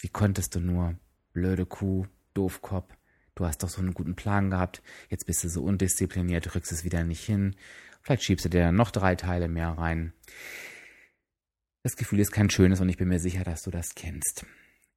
Wie 0.00 0.08
konntest 0.08 0.54
du 0.54 0.60
nur? 0.60 0.94
Blöde 1.32 1.64
Kuh, 1.64 2.06
Doofkopf. 2.34 2.94
Du 3.36 3.46
hast 3.46 3.62
doch 3.62 3.70
so 3.70 3.80
einen 3.80 3.94
guten 3.94 4.16
Plan 4.16 4.50
gehabt. 4.50 4.82
Jetzt 5.08 5.24
bist 5.24 5.42
du 5.42 5.48
so 5.48 5.62
undiszipliniert, 5.62 6.54
rückst 6.54 6.72
es 6.72 6.84
wieder 6.84 7.04
nicht 7.04 7.24
hin. 7.24 7.56
Vielleicht 8.02 8.24
schiebst 8.24 8.44
du 8.44 8.50
dir 8.50 8.70
noch 8.70 8.90
drei 8.90 9.16
Teile 9.16 9.48
mehr 9.48 9.70
rein. 9.70 10.12
Das 11.84 11.96
Gefühl 11.96 12.20
ist 12.20 12.32
kein 12.32 12.48
schönes 12.48 12.80
und 12.80 12.88
ich 12.88 12.96
bin 12.96 13.08
mir 13.08 13.20
sicher, 13.20 13.44
dass 13.44 13.60
du 13.60 13.70
das 13.70 13.94
kennst. 13.94 14.46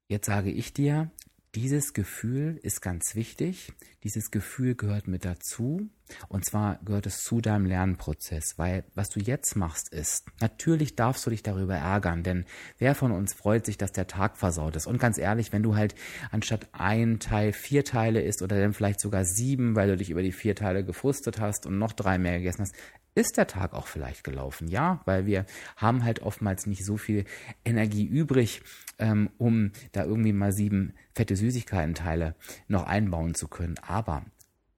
Jetzt 0.07 0.25
sage 0.25 0.49
ich 0.49 0.71
dir, 0.71 1.11
dieses 1.53 1.91
Gefühl 1.91 2.61
ist 2.63 2.81
ganz 2.81 3.13
wichtig. 3.13 3.73
Dieses 4.03 4.29
Gefühl 4.31 4.75
gehört 4.75 5.07
mit 5.07 5.25
dazu. 5.25 5.89
Und 6.29 6.45
zwar 6.45 6.79
gehört 6.85 7.05
es 7.05 7.23
zu 7.23 7.41
deinem 7.41 7.65
Lernprozess, 7.65 8.57
weil 8.57 8.85
was 8.95 9.09
du 9.09 9.19
jetzt 9.19 9.55
machst 9.55 9.91
ist, 9.91 10.25
natürlich 10.39 10.95
darfst 10.95 11.25
du 11.25 11.29
dich 11.29 11.43
darüber 11.43 11.75
ärgern, 11.75 12.23
denn 12.23 12.45
wer 12.77 12.95
von 12.95 13.11
uns 13.11 13.33
freut 13.33 13.65
sich, 13.65 13.77
dass 13.77 13.91
der 13.91 14.07
Tag 14.07 14.37
versaut 14.37 14.75
ist? 14.75 14.87
Und 14.87 14.99
ganz 14.99 15.17
ehrlich, 15.17 15.51
wenn 15.51 15.63
du 15.63 15.75
halt 15.75 15.95
anstatt 16.31 16.69
ein 16.71 17.19
Teil 17.19 17.51
vier 17.51 17.83
Teile 17.83 18.21
isst 18.21 18.41
oder 18.41 18.59
dann 18.59 18.73
vielleicht 18.73 19.01
sogar 19.01 19.25
sieben, 19.25 19.75
weil 19.75 19.89
du 19.89 19.97
dich 19.97 20.09
über 20.09 20.23
die 20.23 20.31
vier 20.31 20.55
Teile 20.55 20.85
gefrustet 20.85 21.39
hast 21.39 21.65
und 21.65 21.77
noch 21.77 21.91
drei 21.91 22.17
mehr 22.17 22.37
gegessen 22.37 22.61
hast, 22.61 22.75
ist 23.17 23.35
der 23.35 23.47
Tag 23.47 23.73
auch 23.73 23.87
vielleicht 23.87 24.23
gelaufen. 24.23 24.67
Ja, 24.67 25.01
weil 25.05 25.25
wir 25.25 25.45
haben 25.75 26.03
halt 26.03 26.21
oftmals 26.21 26.67
nicht 26.67 26.85
so 26.85 26.97
viel 26.97 27.25
Energie 27.65 28.05
übrig, 28.05 28.61
ähm, 28.99 29.31
um 29.39 29.71
da 29.91 30.05
irgendwie 30.05 30.33
mal 30.33 30.53
sieben 30.53 30.93
fette 31.15 31.35
Süßigkeiten-Teile 31.35 32.35
noch 32.67 32.85
einbauen 32.85 33.33
zu 33.33 33.47
können. 33.47 33.75
Aber 33.87 34.23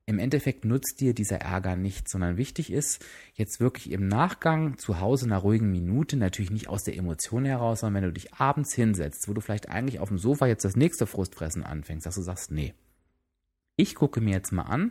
im 0.05 0.17
Endeffekt 0.17 0.65
nutzt 0.65 1.01
dir 1.01 1.13
dieser 1.13 1.41
Ärger 1.41 1.75
nichts, 1.75 2.11
sondern 2.11 2.37
wichtig 2.37 2.71
ist, 2.71 3.05
jetzt 3.35 3.59
wirklich 3.59 3.91
im 3.91 4.07
Nachgang 4.07 4.77
zu 4.77 4.99
Hause 4.99 5.25
in 5.25 5.31
einer 5.31 5.41
ruhigen 5.41 5.69
Minute, 5.69 6.17
natürlich 6.17 6.49
nicht 6.49 6.67
aus 6.67 6.83
der 6.83 6.97
Emotion 6.97 7.45
heraus, 7.45 7.81
sondern 7.81 8.01
wenn 8.01 8.09
du 8.09 8.13
dich 8.13 8.33
abends 8.33 8.73
hinsetzt, 8.73 9.27
wo 9.27 9.33
du 9.33 9.41
vielleicht 9.41 9.69
eigentlich 9.69 9.99
auf 9.99 10.09
dem 10.09 10.17
Sofa 10.17 10.47
jetzt 10.47 10.65
das 10.65 10.75
nächste 10.75 11.05
Frustfressen 11.05 11.63
anfängst, 11.63 12.07
dass 12.07 12.15
du 12.15 12.21
sagst, 12.21 12.49
nee, 12.49 12.73
ich 13.75 13.95
gucke 13.95 14.19
mir 14.19 14.31
jetzt 14.31 14.51
mal 14.51 14.63
an, 14.63 14.89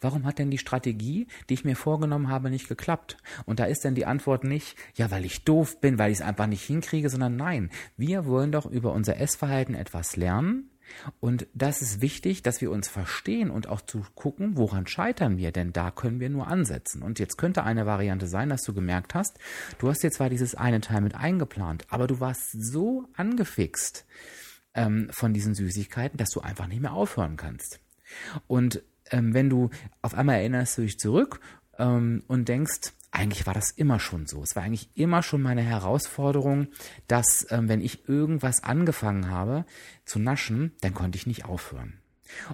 warum 0.00 0.24
hat 0.24 0.38
denn 0.38 0.50
die 0.50 0.58
Strategie, 0.58 1.26
die 1.48 1.54
ich 1.54 1.64
mir 1.64 1.76
vorgenommen 1.76 2.28
habe, 2.28 2.48
nicht 2.48 2.68
geklappt? 2.68 3.16
Und 3.44 3.60
da 3.60 3.64
ist 3.64 3.84
dann 3.84 3.94
die 3.94 4.06
Antwort 4.06 4.44
nicht, 4.44 4.76
ja, 4.94 5.10
weil 5.10 5.24
ich 5.24 5.44
doof 5.44 5.80
bin, 5.80 5.98
weil 5.98 6.12
ich 6.12 6.18
es 6.18 6.24
einfach 6.24 6.46
nicht 6.46 6.62
hinkriege, 6.62 7.10
sondern 7.10 7.36
nein, 7.36 7.70
wir 7.96 8.26
wollen 8.26 8.52
doch 8.52 8.66
über 8.66 8.92
unser 8.92 9.18
Essverhalten 9.18 9.74
etwas 9.74 10.16
lernen. 10.16 10.70
Und 11.20 11.46
das 11.54 11.82
ist 11.82 12.00
wichtig, 12.00 12.42
dass 12.42 12.60
wir 12.60 12.70
uns 12.70 12.88
verstehen 12.88 13.50
und 13.50 13.68
auch 13.68 13.80
zu 13.80 14.04
gucken, 14.14 14.56
woran 14.56 14.86
scheitern 14.86 15.36
wir, 15.36 15.52
denn 15.52 15.72
da 15.72 15.90
können 15.90 16.20
wir 16.20 16.30
nur 16.30 16.46
ansetzen. 16.46 17.02
Und 17.02 17.18
jetzt 17.18 17.38
könnte 17.38 17.64
eine 17.64 17.86
Variante 17.86 18.26
sein, 18.26 18.48
dass 18.48 18.62
du 18.62 18.74
gemerkt 18.74 19.14
hast, 19.14 19.38
du 19.78 19.88
hast 19.88 20.02
dir 20.02 20.10
zwar 20.10 20.30
dieses 20.30 20.54
eine 20.54 20.80
Teil 20.80 21.00
mit 21.00 21.14
eingeplant, 21.14 21.86
aber 21.88 22.06
du 22.06 22.20
warst 22.20 22.50
so 22.52 23.08
angefixt 23.16 24.06
ähm, 24.74 25.08
von 25.10 25.32
diesen 25.32 25.54
Süßigkeiten, 25.54 26.16
dass 26.16 26.30
du 26.30 26.40
einfach 26.40 26.66
nicht 26.66 26.80
mehr 26.80 26.92
aufhören 26.92 27.36
kannst. 27.36 27.80
Und 28.46 28.82
ähm, 29.10 29.34
wenn 29.34 29.50
du 29.50 29.70
auf 30.00 30.14
einmal 30.14 30.36
erinnerst 30.36 30.78
du 30.78 30.82
dich 30.82 30.98
zurück 30.98 31.40
ähm, 31.78 32.22
und 32.28 32.48
denkst, 32.48 32.92
eigentlich 33.12 33.46
war 33.46 33.54
das 33.54 33.70
immer 33.70 34.00
schon 34.00 34.26
so. 34.26 34.42
Es 34.42 34.56
war 34.56 34.62
eigentlich 34.62 34.88
immer 34.94 35.22
schon 35.22 35.42
meine 35.42 35.62
Herausforderung, 35.62 36.68
dass 37.06 37.46
ähm, 37.50 37.68
wenn 37.68 37.80
ich 37.80 38.08
irgendwas 38.08 38.64
angefangen 38.64 39.30
habe 39.30 39.64
zu 40.04 40.18
naschen, 40.18 40.72
dann 40.80 40.94
konnte 40.94 41.16
ich 41.16 41.26
nicht 41.26 41.44
aufhören. 41.44 41.98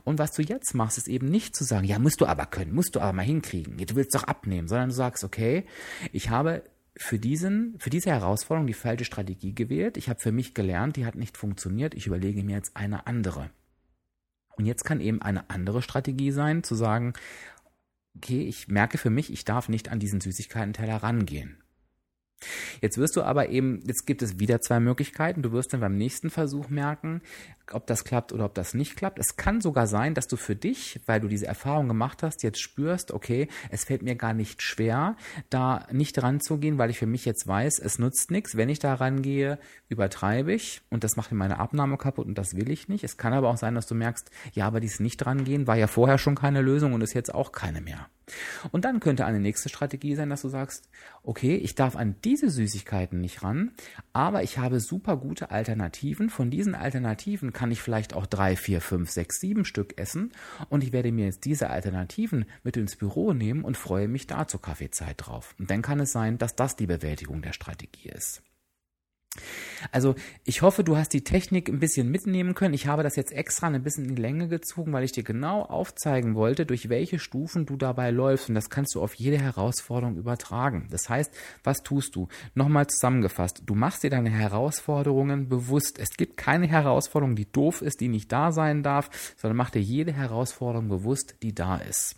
Und 0.02 0.18
was 0.18 0.32
du 0.32 0.42
jetzt 0.42 0.74
machst, 0.74 0.98
ist 0.98 1.06
eben 1.06 1.28
nicht 1.28 1.54
zu 1.54 1.62
sagen, 1.62 1.86
ja, 1.86 2.00
musst 2.00 2.20
du 2.20 2.26
aber 2.26 2.46
können, 2.46 2.74
musst 2.74 2.96
du 2.96 3.00
aber 3.00 3.12
mal 3.12 3.22
hinkriegen, 3.22 3.76
du 3.78 3.94
willst 3.94 4.14
doch 4.14 4.24
abnehmen, 4.24 4.66
sondern 4.66 4.88
du 4.88 4.94
sagst, 4.94 5.22
okay, 5.22 5.64
ich 6.12 6.30
habe 6.30 6.64
für 6.96 7.20
diesen, 7.20 7.76
für 7.78 7.90
diese 7.90 8.10
Herausforderung 8.10 8.66
die 8.66 8.74
falsche 8.74 9.04
Strategie 9.04 9.54
gewählt. 9.54 9.96
Ich 9.96 10.08
habe 10.08 10.18
für 10.18 10.32
mich 10.32 10.52
gelernt, 10.52 10.96
die 10.96 11.06
hat 11.06 11.14
nicht 11.14 11.36
funktioniert. 11.36 11.94
Ich 11.94 12.08
überlege 12.08 12.42
mir 12.42 12.56
jetzt 12.56 12.76
eine 12.76 13.06
andere. 13.06 13.50
Und 14.56 14.66
jetzt 14.66 14.84
kann 14.84 15.00
eben 15.00 15.22
eine 15.22 15.48
andere 15.50 15.82
Strategie 15.82 16.32
sein, 16.32 16.64
zu 16.64 16.74
sagen, 16.74 17.12
okay, 18.18 18.42
ich 18.42 18.68
merke 18.68 18.98
für 18.98 19.10
mich, 19.10 19.32
ich 19.32 19.44
darf 19.44 19.68
nicht 19.68 19.88
an 19.88 20.00
diesen 20.00 20.20
Süßigkeiten-Teller 20.20 20.96
rangehen. 20.96 21.62
Jetzt 22.80 22.98
wirst 22.98 23.16
du 23.16 23.22
aber 23.22 23.48
eben, 23.48 23.80
jetzt 23.86 24.06
gibt 24.06 24.22
es 24.22 24.38
wieder 24.38 24.60
zwei 24.60 24.80
Möglichkeiten. 24.80 25.42
Du 25.42 25.52
wirst 25.52 25.72
dann 25.72 25.80
beim 25.80 25.96
nächsten 25.96 26.30
Versuch 26.30 26.68
merken, 26.68 27.20
ob 27.72 27.86
das 27.86 28.04
klappt 28.04 28.32
oder 28.32 28.44
ob 28.44 28.54
das 28.54 28.74
nicht 28.74 28.96
klappt. 28.96 29.18
Es 29.18 29.36
kann 29.36 29.60
sogar 29.60 29.86
sein, 29.86 30.14
dass 30.14 30.28
du 30.28 30.36
für 30.36 30.56
dich, 30.56 31.00
weil 31.06 31.20
du 31.20 31.28
diese 31.28 31.46
Erfahrung 31.46 31.88
gemacht 31.88 32.22
hast, 32.22 32.42
jetzt 32.42 32.60
spürst, 32.60 33.12
okay, 33.12 33.48
es 33.70 33.84
fällt 33.84 34.02
mir 34.02 34.14
gar 34.14 34.34
nicht 34.34 34.62
schwer, 34.62 35.16
da 35.50 35.86
nicht 35.90 36.22
ranzugehen, 36.22 36.78
weil 36.78 36.90
ich 36.90 36.98
für 36.98 37.06
mich 37.06 37.24
jetzt 37.24 37.46
weiß, 37.46 37.78
es 37.78 37.98
nutzt 37.98 38.30
nichts. 38.30 38.56
Wenn 38.56 38.68
ich 38.68 38.78
da 38.78 38.94
rangehe, 38.94 39.58
übertreibe 39.88 40.52
ich 40.52 40.82
und 40.90 41.04
das 41.04 41.16
macht 41.16 41.32
mir 41.32 41.38
meine 41.38 41.58
Abnahme 41.58 41.98
kaputt 41.98 42.26
und 42.26 42.38
das 42.38 42.54
will 42.54 42.70
ich 42.70 42.88
nicht. 42.88 43.04
Es 43.04 43.16
kann 43.16 43.32
aber 43.32 43.50
auch 43.50 43.56
sein, 43.56 43.74
dass 43.74 43.86
du 43.86 43.94
merkst, 43.94 44.30
ja, 44.52 44.66
aber 44.66 44.80
dieses 44.80 45.00
nicht 45.00 45.24
rangehen 45.26 45.66
war 45.66 45.76
ja 45.76 45.86
vorher 45.86 46.18
schon 46.18 46.34
keine 46.34 46.62
Lösung 46.62 46.92
und 46.92 47.02
ist 47.02 47.14
jetzt 47.14 47.34
auch 47.34 47.52
keine 47.52 47.80
mehr. 47.80 48.08
Und 48.70 48.84
dann 48.84 49.00
könnte 49.00 49.24
eine 49.24 49.40
nächste 49.40 49.68
Strategie 49.68 50.14
sein, 50.14 50.30
dass 50.30 50.42
du 50.42 50.48
sagst, 50.48 50.88
okay, 51.22 51.56
ich 51.56 51.74
darf 51.74 51.96
an 51.96 52.16
diese 52.24 52.50
Süßigkeiten 52.50 53.20
nicht 53.20 53.42
ran, 53.42 53.72
aber 54.12 54.42
ich 54.42 54.58
habe 54.58 54.80
super 54.80 55.16
gute 55.16 55.50
Alternativen. 55.50 56.30
Von 56.30 56.50
diesen 56.50 56.74
Alternativen 56.74 57.52
kann 57.52 57.70
ich 57.70 57.82
vielleicht 57.82 58.14
auch 58.14 58.26
drei, 58.26 58.56
vier, 58.56 58.80
fünf, 58.80 59.10
sechs, 59.10 59.40
sieben 59.40 59.64
Stück 59.64 59.98
essen 59.98 60.32
und 60.68 60.82
ich 60.82 60.92
werde 60.92 61.12
mir 61.12 61.26
jetzt 61.26 61.44
diese 61.44 61.70
Alternativen 61.70 62.46
mit 62.62 62.76
ins 62.76 62.96
Büro 62.96 63.32
nehmen 63.32 63.64
und 63.64 63.76
freue 63.76 64.08
mich 64.08 64.26
da 64.26 64.46
zur 64.46 64.62
Kaffeezeit 64.62 65.16
drauf. 65.18 65.54
Und 65.58 65.70
dann 65.70 65.82
kann 65.82 66.00
es 66.00 66.12
sein, 66.12 66.38
dass 66.38 66.56
das 66.56 66.76
die 66.76 66.86
Bewältigung 66.86 67.42
der 67.42 67.52
Strategie 67.52 68.08
ist. 68.08 68.42
Also 69.92 70.14
ich 70.44 70.62
hoffe, 70.62 70.84
du 70.84 70.96
hast 70.96 71.12
die 71.12 71.24
Technik 71.24 71.68
ein 71.68 71.78
bisschen 71.78 72.10
mitnehmen 72.10 72.54
können. 72.54 72.74
Ich 72.74 72.86
habe 72.86 73.02
das 73.02 73.16
jetzt 73.16 73.32
extra 73.32 73.68
ein 73.68 73.82
bisschen 73.82 74.04
in 74.04 74.16
die 74.16 74.22
Länge 74.22 74.48
gezogen, 74.48 74.92
weil 74.92 75.04
ich 75.04 75.12
dir 75.12 75.22
genau 75.22 75.62
aufzeigen 75.62 76.34
wollte, 76.34 76.66
durch 76.66 76.88
welche 76.88 77.18
Stufen 77.18 77.66
du 77.66 77.76
dabei 77.76 78.10
läufst. 78.10 78.48
Und 78.48 78.54
das 78.54 78.70
kannst 78.70 78.94
du 78.94 79.02
auf 79.02 79.14
jede 79.14 79.38
Herausforderung 79.38 80.16
übertragen. 80.16 80.88
Das 80.90 81.08
heißt, 81.08 81.32
was 81.64 81.82
tust 81.82 82.16
du? 82.16 82.28
Nochmal 82.54 82.86
zusammengefasst. 82.86 83.62
Du 83.66 83.74
machst 83.74 84.02
dir 84.02 84.10
deine 84.10 84.30
Herausforderungen 84.30 85.48
bewusst. 85.48 85.98
Es 85.98 86.10
gibt 86.16 86.36
keine 86.36 86.66
Herausforderung, 86.66 87.36
die 87.36 87.50
doof 87.50 87.82
ist, 87.82 88.00
die 88.00 88.08
nicht 88.08 88.32
da 88.32 88.52
sein 88.52 88.82
darf, 88.82 89.10
sondern 89.36 89.56
mach 89.56 89.70
dir 89.70 89.82
jede 89.82 90.12
Herausforderung 90.12 90.88
bewusst, 90.88 91.36
die 91.42 91.54
da 91.54 91.76
ist. 91.76 92.16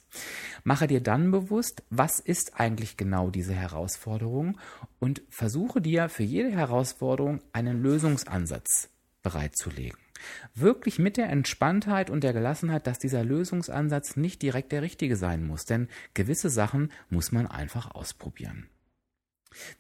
Mache 0.65 0.87
dir 0.87 1.01
dann 1.01 1.31
bewusst, 1.31 1.83
was 1.91 2.21
ist 2.21 2.59
eigentlich 2.59 2.97
genau 2.97 3.31
diese 3.31 3.55
Herausforderung 3.55 4.59
und 4.99 5.23
versuche 5.29 5.81
dir 5.81 6.09
für 6.09 6.23
jede 6.23 6.51
Herausforderung 6.51 7.41
einen 7.53 7.83
Lösungsansatz 7.83 8.89
bereitzulegen. 9.23 9.99
Wirklich 10.55 10.99
mit 10.99 11.17
der 11.17 11.31
Entspanntheit 11.31 12.11
und 12.11 12.23
der 12.23 12.33
Gelassenheit, 12.33 12.87
dass 12.87 12.99
dieser 12.99 13.25
Lösungsansatz 13.25 14.17
nicht 14.17 14.43
direkt 14.43 14.73
der 14.73 14.83
richtige 14.83 15.17
sein 15.17 15.47
muss, 15.47 15.65
denn 15.65 15.89
gewisse 16.15 16.51
Sachen 16.51 16.93
muss 17.09 17.33
man 17.33 17.47
einfach 17.47 17.91
ausprobieren. 17.95 18.69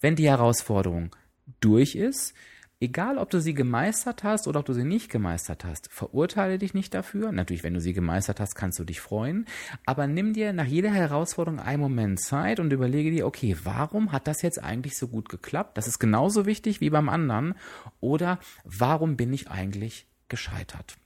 Wenn 0.00 0.16
die 0.16 0.28
Herausforderung 0.28 1.14
durch 1.60 1.94
ist, 1.94 2.34
Egal, 2.82 3.18
ob 3.18 3.28
du 3.28 3.42
sie 3.42 3.52
gemeistert 3.52 4.24
hast 4.24 4.48
oder 4.48 4.60
ob 4.60 4.64
du 4.64 4.72
sie 4.72 4.84
nicht 4.84 5.10
gemeistert 5.10 5.66
hast, 5.66 5.92
verurteile 5.92 6.56
dich 6.56 6.72
nicht 6.72 6.94
dafür. 6.94 7.30
Natürlich, 7.30 7.62
wenn 7.62 7.74
du 7.74 7.80
sie 7.80 7.92
gemeistert 7.92 8.40
hast, 8.40 8.54
kannst 8.54 8.78
du 8.78 8.84
dich 8.84 9.02
freuen. 9.02 9.44
Aber 9.84 10.06
nimm 10.06 10.32
dir 10.32 10.54
nach 10.54 10.64
jeder 10.64 10.90
Herausforderung 10.90 11.60
einen 11.60 11.82
Moment 11.82 12.20
Zeit 12.20 12.58
und 12.58 12.72
überlege 12.72 13.10
dir, 13.10 13.26
okay, 13.26 13.54
warum 13.64 14.12
hat 14.12 14.26
das 14.26 14.40
jetzt 14.40 14.64
eigentlich 14.64 14.96
so 14.96 15.08
gut 15.08 15.28
geklappt? 15.28 15.76
Das 15.76 15.86
ist 15.86 15.98
genauso 15.98 16.46
wichtig 16.46 16.80
wie 16.80 16.88
beim 16.88 17.10
anderen. 17.10 17.52
Oder 18.00 18.38
warum 18.64 19.18
bin 19.18 19.34
ich 19.34 19.50
eigentlich 19.50 20.06
gescheitert? 20.30 20.96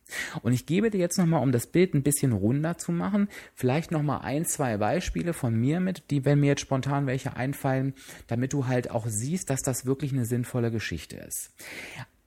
Und 0.42 0.52
ich 0.52 0.66
gebe 0.66 0.90
dir 0.90 0.98
jetzt 0.98 1.18
nochmal, 1.18 1.42
um 1.42 1.50
das 1.50 1.66
Bild 1.66 1.94
ein 1.94 2.02
bisschen 2.02 2.32
runder 2.32 2.78
zu 2.78 2.92
machen, 2.92 3.28
vielleicht 3.54 3.90
nochmal 3.90 4.20
ein, 4.22 4.44
zwei 4.44 4.76
Beispiele 4.76 5.32
von 5.32 5.54
mir 5.54 5.80
mit, 5.80 6.10
die, 6.10 6.24
wenn 6.24 6.40
mir 6.40 6.48
jetzt 6.48 6.60
spontan 6.60 7.06
welche 7.06 7.36
einfallen, 7.36 7.94
damit 8.26 8.52
du 8.52 8.66
halt 8.66 8.90
auch 8.90 9.06
siehst, 9.08 9.50
dass 9.50 9.62
das 9.62 9.86
wirklich 9.86 10.12
eine 10.12 10.26
sinnvolle 10.26 10.70
Geschichte 10.70 11.16
ist. 11.16 11.52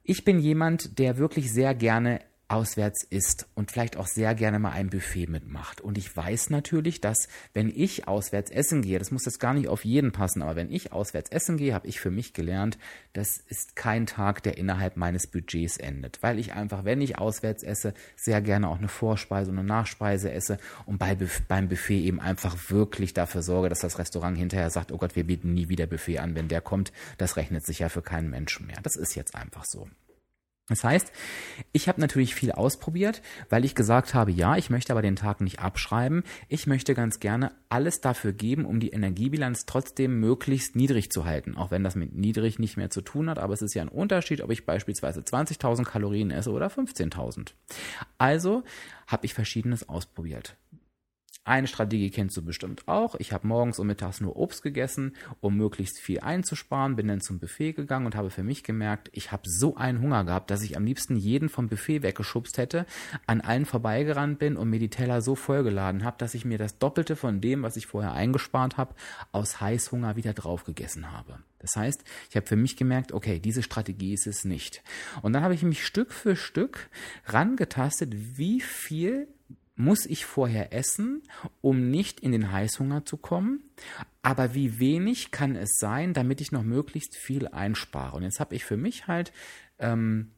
Ich 0.03 0.25
bin 0.25 0.39
jemand, 0.39 0.99
der 0.99 1.17
wirklich 1.17 1.51
sehr 1.51 1.75
gerne 1.75 2.21
auswärts 2.49 3.03
isst 3.03 3.47
und 3.55 3.71
vielleicht 3.71 3.97
auch 3.97 4.07
sehr 4.07 4.33
gerne 4.33 4.59
mal 4.59 4.71
ein 4.71 4.89
Buffet 4.89 5.27
mitmacht. 5.27 5.81
Und 5.81 5.97
ich 5.97 6.15
weiß 6.15 6.49
natürlich, 6.49 7.01
dass 7.01 7.27
wenn 7.53 7.69
ich 7.69 8.07
auswärts 8.07 8.51
essen 8.51 8.81
gehe, 8.81 8.99
das 8.99 9.11
muss 9.11 9.25
jetzt 9.25 9.39
gar 9.39 9.53
nicht 9.53 9.67
auf 9.67 9.83
jeden 9.83 10.11
passen, 10.11 10.41
aber 10.41 10.55
wenn 10.55 10.71
ich 10.71 10.93
auswärts 10.93 11.29
essen 11.29 11.57
gehe, 11.57 11.73
habe 11.73 11.87
ich 11.87 11.99
für 11.99 12.09
mich 12.09 12.33
gelernt, 12.33 12.77
das 13.11 13.37
ist 13.37 13.75
kein 13.75 14.05
Tag, 14.05 14.43
der 14.43 14.57
innerhalb 14.57 14.95
meines 14.95 15.27
Budgets 15.27 15.77
endet, 15.77 16.23
weil 16.23 16.39
ich 16.39 16.53
einfach, 16.53 16.85
wenn 16.85 17.01
ich 17.01 17.17
auswärts 17.17 17.63
esse, 17.63 17.93
sehr 18.15 18.41
gerne 18.41 18.69
auch 18.69 18.77
eine 18.77 18.87
Vorspeise 18.87 19.51
und 19.51 19.59
eine 19.59 19.67
Nachspeise 19.67 20.31
esse 20.31 20.57
und 20.85 20.99
bei, 20.99 21.17
beim 21.47 21.67
Buffet 21.67 21.99
eben 21.99 22.21
einfach 22.21 22.55
wirklich 22.69 23.13
dafür 23.13 23.41
sorge, 23.41 23.67
dass 23.69 23.79
das 23.79 23.99
Restaurant 23.99 24.37
hinterher 24.37 24.69
sagt, 24.69 24.93
oh 24.93 24.97
Gott, 24.97 25.15
wir 25.17 25.25
bieten 25.25 25.53
nie 25.53 25.67
wieder 25.67 25.87
Buffet 25.87 26.19
an, 26.19 26.35
wenn 26.35 26.47
der 26.47 26.61
kommt, 26.61 26.93
das 27.17 27.35
rechnet 27.35 27.65
sich 27.65 27.79
ja 27.79 27.89
für 27.89 28.01
keinen 28.01 28.29
Menschen 28.29 28.67
mehr. 28.67 28.79
Das 28.83 28.95
ist 28.95 29.15
jetzt 29.15 29.35
einfach 29.35 29.65
so. 29.65 29.89
Das 30.69 30.83
heißt, 30.83 31.13
ich 31.71 31.87
habe 31.87 32.01
natürlich 32.01 32.35
viel 32.35 32.51
ausprobiert, 32.51 33.21
weil 33.49 33.63
ich 33.63 33.73
gesagt 33.73 34.13
habe, 34.13 34.31
ja, 34.31 34.57
ich 34.57 34.69
möchte 34.69 34.91
aber 34.91 35.01
den 35.01 35.15
Tag 35.15 35.39
nicht 35.39 35.59
abschreiben. 35.59 36.23
Ich 36.49 36.67
möchte 36.67 36.93
ganz 36.93 37.21
gerne 37.21 37.53
alles 37.69 38.01
dafür 38.01 38.33
geben, 38.33 38.65
um 38.65 38.81
die 38.81 38.89
Energiebilanz 38.89 39.65
trotzdem 39.65 40.19
möglichst 40.19 40.75
niedrig 40.75 41.09
zu 41.09 41.23
halten. 41.23 41.55
Auch 41.55 41.71
wenn 41.71 41.85
das 41.85 41.95
mit 41.95 42.15
niedrig 42.15 42.59
nicht 42.59 42.75
mehr 42.75 42.89
zu 42.89 43.01
tun 43.01 43.29
hat, 43.29 43.39
aber 43.39 43.53
es 43.53 43.61
ist 43.61 43.75
ja 43.75 43.81
ein 43.81 43.87
Unterschied, 43.87 44.41
ob 44.41 44.51
ich 44.51 44.65
beispielsweise 44.65 45.21
20.000 45.21 45.85
Kalorien 45.85 46.31
esse 46.31 46.51
oder 46.51 46.67
15.000. 46.67 47.53
Also 48.17 48.63
habe 49.07 49.25
ich 49.25 49.33
verschiedenes 49.33 49.87
ausprobiert. 49.87 50.57
Eine 51.47 51.67
Strategie 51.67 52.09
kennst 52.09 52.35
du 52.35 52.41
bestimmt 52.41 52.89
auch. 52.89 53.15
Ich 53.19 53.31
habe 53.31 53.47
morgens 53.47 53.79
und 53.79 53.87
mittags 53.87 54.19
nur 54.19 54.35
Obst 54.35 54.63
gegessen, 54.63 55.15
um 55.39 55.55
möglichst 55.55 55.97
viel 55.97 56.19
einzusparen, 56.19 56.97
bin 56.97 57.07
dann 57.07 57.21
zum 57.21 57.39
Buffet 57.39 57.71
gegangen 57.71 58.05
und 58.05 58.15
habe 58.15 58.29
für 58.29 58.43
mich 58.43 58.65
gemerkt, 58.65 59.09
ich 59.13 59.31
habe 59.31 59.43
so 59.49 59.77
einen 59.77 60.01
Hunger 60.01 60.25
gehabt, 60.25 60.51
dass 60.51 60.61
ich 60.61 60.75
am 60.75 60.83
liebsten 60.83 61.15
jeden 61.15 61.47
vom 61.47 61.69
Buffet 61.69 62.03
weggeschubst 62.03 62.57
hätte, 62.57 62.85
an 63.27 63.39
allen 63.39 63.65
vorbeigerannt 63.65 64.39
bin 64.39 64.57
und 64.57 64.69
mir 64.69 64.79
die 64.79 64.89
Teller 64.89 65.21
so 65.21 65.35
vollgeladen 65.35 66.03
habe, 66.03 66.17
dass 66.17 66.33
ich 66.33 66.43
mir 66.43 66.57
das 66.57 66.79
Doppelte 66.79 67.15
von 67.15 67.39
dem, 67.39 67.63
was 67.63 67.77
ich 67.77 67.87
vorher 67.87 68.11
eingespart 68.11 68.75
habe, 68.75 68.93
aus 69.31 69.61
Heißhunger 69.61 70.17
wieder 70.17 70.33
drauf 70.33 70.65
gegessen 70.65 71.13
habe. 71.13 71.39
Das 71.59 71.77
heißt, 71.77 72.03
ich 72.29 72.35
habe 72.35 72.45
für 72.45 72.57
mich 72.57 72.75
gemerkt, 72.75 73.13
okay, 73.13 73.39
diese 73.39 73.63
Strategie 73.63 74.13
ist 74.13 74.27
es 74.27 74.43
nicht. 74.43 74.83
Und 75.21 75.31
dann 75.31 75.43
habe 75.43 75.53
ich 75.53 75.63
mich 75.63 75.85
Stück 75.85 76.11
für 76.11 76.35
Stück 76.35 76.89
rangetastet, 77.25 78.37
wie 78.37 78.59
viel 78.59 79.29
muss 79.77 80.05
ich 80.05 80.25
vorher 80.25 80.73
essen, 80.73 81.21
um 81.61 81.89
nicht 81.89 82.19
in 82.19 82.31
den 82.31 82.51
Heißhunger 82.51 83.05
zu 83.05 83.17
kommen. 83.17 83.63
Aber 84.21 84.53
wie 84.53 84.79
wenig 84.79 85.31
kann 85.31 85.55
es 85.55 85.77
sein, 85.77 86.13
damit 86.13 86.41
ich 86.41 86.51
noch 86.51 86.63
möglichst 86.63 87.15
viel 87.15 87.47
einspare? 87.47 88.17
Und 88.17 88.23
jetzt 88.23 88.39
habe 88.39 88.55
ich 88.55 88.65
für 88.65 88.77
mich 88.77 89.07
halt 89.07 89.31
ähm, 89.79 90.31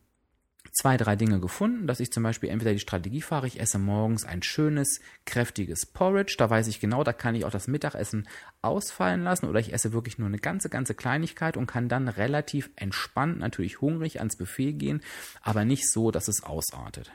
zwei, 0.71 0.97
drei 0.97 1.15
Dinge 1.15 1.39
gefunden, 1.39 1.87
dass 1.87 1.99
ich 1.99 2.11
zum 2.11 2.23
Beispiel 2.23 2.49
entweder 2.49 2.73
die 2.73 2.79
Strategie 2.79 3.21
fahre, 3.21 3.47
ich 3.47 3.59
esse 3.59 3.79
morgens 3.79 4.25
ein 4.25 4.43
schönes, 4.43 4.99
kräftiges 5.25 5.85
Porridge, 5.85 6.35
da 6.37 6.49
weiß 6.49 6.67
ich 6.67 6.79
genau, 6.79 7.03
da 7.03 7.13
kann 7.13 7.35
ich 7.35 7.45
auch 7.45 7.51
das 7.51 7.67
Mittagessen 7.67 8.27
ausfallen 8.61 9.23
lassen 9.23 9.47
oder 9.47 9.59
ich 9.59 9.73
esse 9.73 9.93
wirklich 9.93 10.17
nur 10.17 10.27
eine 10.27 10.39
ganze, 10.39 10.69
ganze 10.69 10.95
Kleinigkeit 10.95 11.57
und 11.57 11.67
kann 11.67 11.89
dann 11.89 12.07
relativ 12.07 12.69
entspannt, 12.75 13.39
natürlich 13.39 13.81
hungrig 13.81 14.19
ans 14.19 14.37
Buffet 14.37 14.73
gehen, 14.73 15.01
aber 15.41 15.65
nicht 15.65 15.89
so, 15.89 16.11
dass 16.11 16.27
es 16.27 16.43
ausartet. 16.43 17.11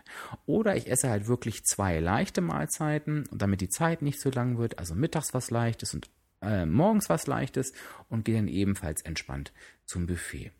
Oder 0.46 0.76
ich 0.76 0.90
esse 0.90 1.10
halt 1.10 1.26
wirklich 1.26 1.64
zwei 1.64 2.00
leichte 2.00 2.40
Mahlzeiten, 2.40 3.24
damit 3.30 3.60
die 3.60 3.68
Zeit 3.68 4.02
nicht 4.02 4.20
zu 4.20 4.30
lang 4.30 4.58
wird, 4.58 4.78
also 4.78 4.94
mittags 4.94 5.34
was 5.34 5.50
Leichtes 5.50 5.94
und 5.94 6.08
äh, 6.42 6.66
morgens 6.66 7.08
was 7.08 7.26
Leichtes 7.26 7.72
und 8.08 8.24
gehe 8.24 8.36
dann 8.36 8.48
ebenfalls 8.48 9.02
entspannt 9.02 9.52
zum 9.86 10.06
Buffet 10.06 10.52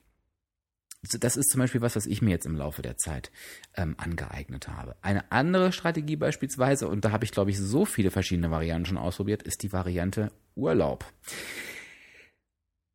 das 1.13 1.37
ist 1.37 1.51
zum 1.51 1.61
Beispiel 1.61 1.81
was, 1.81 1.97
was 1.97 2.07
ich 2.07 2.23
mir 2.23 2.31
jetzt 2.31 2.47
im 2.47 2.57
Laufe 2.57 2.83
der 2.83 2.97
Zeit 2.97 3.31
ähm, 3.77 3.95
angeeignet 3.99 4.69
habe. 4.69 4.97
Eine 5.03 5.31
andere 5.33 5.73
Strategie 5.73 6.17
beispielsweise, 6.17 6.89
und 6.89 7.05
da 7.05 7.11
habe 7.11 7.25
ich, 7.25 7.33
glaube 7.33 7.51
ich, 7.51 7.59
so 7.59 7.85
viele 7.85 8.11
verschiedene 8.11 8.51
Varianten 8.51 8.87
schon 8.87 8.99
ausprobiert, 8.99 9.43
ist 9.43 9.63
die 9.63 9.73
Variante 9.73 10.33
Urlaub. 10.55 11.05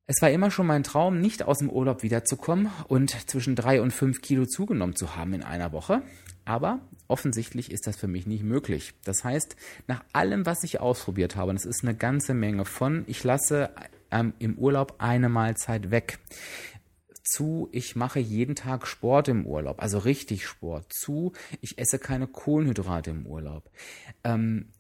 Es 0.07 0.23
war 0.23 0.31
immer 0.31 0.49
schon 0.49 0.65
mein 0.65 0.83
Traum, 0.83 1.19
nicht 1.19 1.43
aus 1.43 1.59
dem 1.59 1.69
Urlaub 1.69 2.01
wiederzukommen 2.01 2.71
und 2.87 3.11
zwischen 3.29 3.55
drei 3.55 3.79
und 3.79 3.91
fünf 3.91 4.21
Kilo 4.21 4.47
zugenommen 4.47 4.95
zu 4.95 5.15
haben 5.15 5.33
in 5.33 5.43
einer 5.43 5.71
Woche. 5.71 6.01
Aber 6.45 6.79
offensichtlich 7.07 7.71
ist 7.71 7.85
das 7.85 7.95
für 7.95 8.07
mich 8.07 8.25
nicht 8.25 8.43
möglich. 8.43 8.95
Das 9.03 9.23
heißt, 9.23 9.55
nach 9.85 10.03
allem, 10.13 10.47
was 10.47 10.63
ich 10.63 10.79
ausprobiert 10.79 11.35
habe, 11.35 11.51
und 11.51 11.57
es 11.57 11.65
ist 11.65 11.83
eine 11.83 11.93
ganze 11.93 12.33
Menge 12.33 12.65
von, 12.65 13.03
ich 13.05 13.23
lasse 13.23 13.69
ähm, 14.09 14.33
im 14.39 14.57
Urlaub 14.57 14.95
eine 14.97 15.29
Mahlzeit 15.29 15.91
weg 15.91 16.17
zu, 17.29 17.69
ich 17.71 17.95
mache 17.95 18.19
jeden 18.19 18.55
Tag 18.55 18.87
Sport 18.87 19.27
im 19.27 19.45
Urlaub, 19.45 19.81
also 19.81 19.97
richtig 19.99 20.45
Sport, 20.45 20.91
zu, 20.91 21.33
ich 21.61 21.77
esse 21.77 21.99
keine 21.99 22.27
Kohlenhydrate 22.27 23.11
im 23.11 23.25
Urlaub. 23.25 23.69
Ähm, 24.23 24.71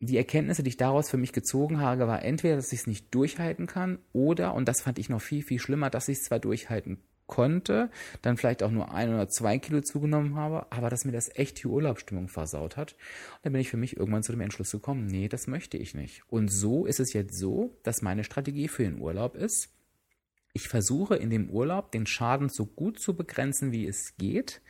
die 0.00 0.16
Erkenntnisse, 0.16 0.62
die 0.62 0.70
ich 0.70 0.76
daraus 0.76 1.10
für 1.10 1.16
mich 1.16 1.32
gezogen 1.32 1.80
habe, 1.80 2.06
war 2.06 2.22
entweder, 2.22 2.56
dass 2.56 2.72
ich 2.72 2.80
es 2.80 2.86
nicht 2.86 3.14
durchhalten 3.14 3.66
kann 3.66 3.98
oder, 4.12 4.54
und 4.54 4.68
das 4.68 4.80
fand 4.80 4.98
ich 4.98 5.08
noch 5.08 5.20
viel, 5.20 5.42
viel 5.42 5.58
schlimmer, 5.58 5.90
dass 5.90 6.08
ich 6.08 6.18
es 6.18 6.24
zwar 6.24 6.38
durchhalten 6.38 6.98
konnte, 7.26 7.90
dann 8.22 8.36
vielleicht 8.36 8.62
auch 8.62 8.70
nur 8.70 8.92
ein 8.92 9.10
oder 9.10 9.28
zwei 9.28 9.58
Kilo 9.58 9.80
zugenommen 9.82 10.34
habe, 10.34 10.66
aber 10.72 10.90
dass 10.90 11.04
mir 11.04 11.12
das 11.12 11.30
echt 11.36 11.62
die 11.62 11.68
Urlaubsstimmung 11.68 12.28
versaut 12.28 12.76
hat. 12.76 12.92
Und 12.92 13.44
dann 13.44 13.52
bin 13.52 13.60
ich 13.60 13.70
für 13.70 13.76
mich 13.76 13.96
irgendwann 13.96 14.22
zu 14.22 14.32
dem 14.32 14.40
Entschluss 14.40 14.72
gekommen, 14.72 15.06
nee, 15.06 15.28
das 15.28 15.46
möchte 15.46 15.76
ich 15.76 15.94
nicht. 15.94 16.22
Und 16.28 16.48
so 16.48 16.86
ist 16.86 17.00
es 17.00 17.12
jetzt 17.12 17.38
so, 17.38 17.76
dass 17.82 18.02
meine 18.02 18.24
Strategie 18.24 18.68
für 18.68 18.84
den 18.84 19.00
Urlaub 19.00 19.36
ist, 19.36 19.68
ich 20.58 20.68
versuche 20.68 21.14
in 21.14 21.30
dem 21.30 21.50
Urlaub 21.50 21.92
den 21.92 22.06
Schaden 22.06 22.48
so 22.48 22.66
gut 22.66 22.98
zu 22.98 23.14
begrenzen, 23.14 23.70
wie 23.70 23.86
es 23.86 24.16
geht, 24.18 24.60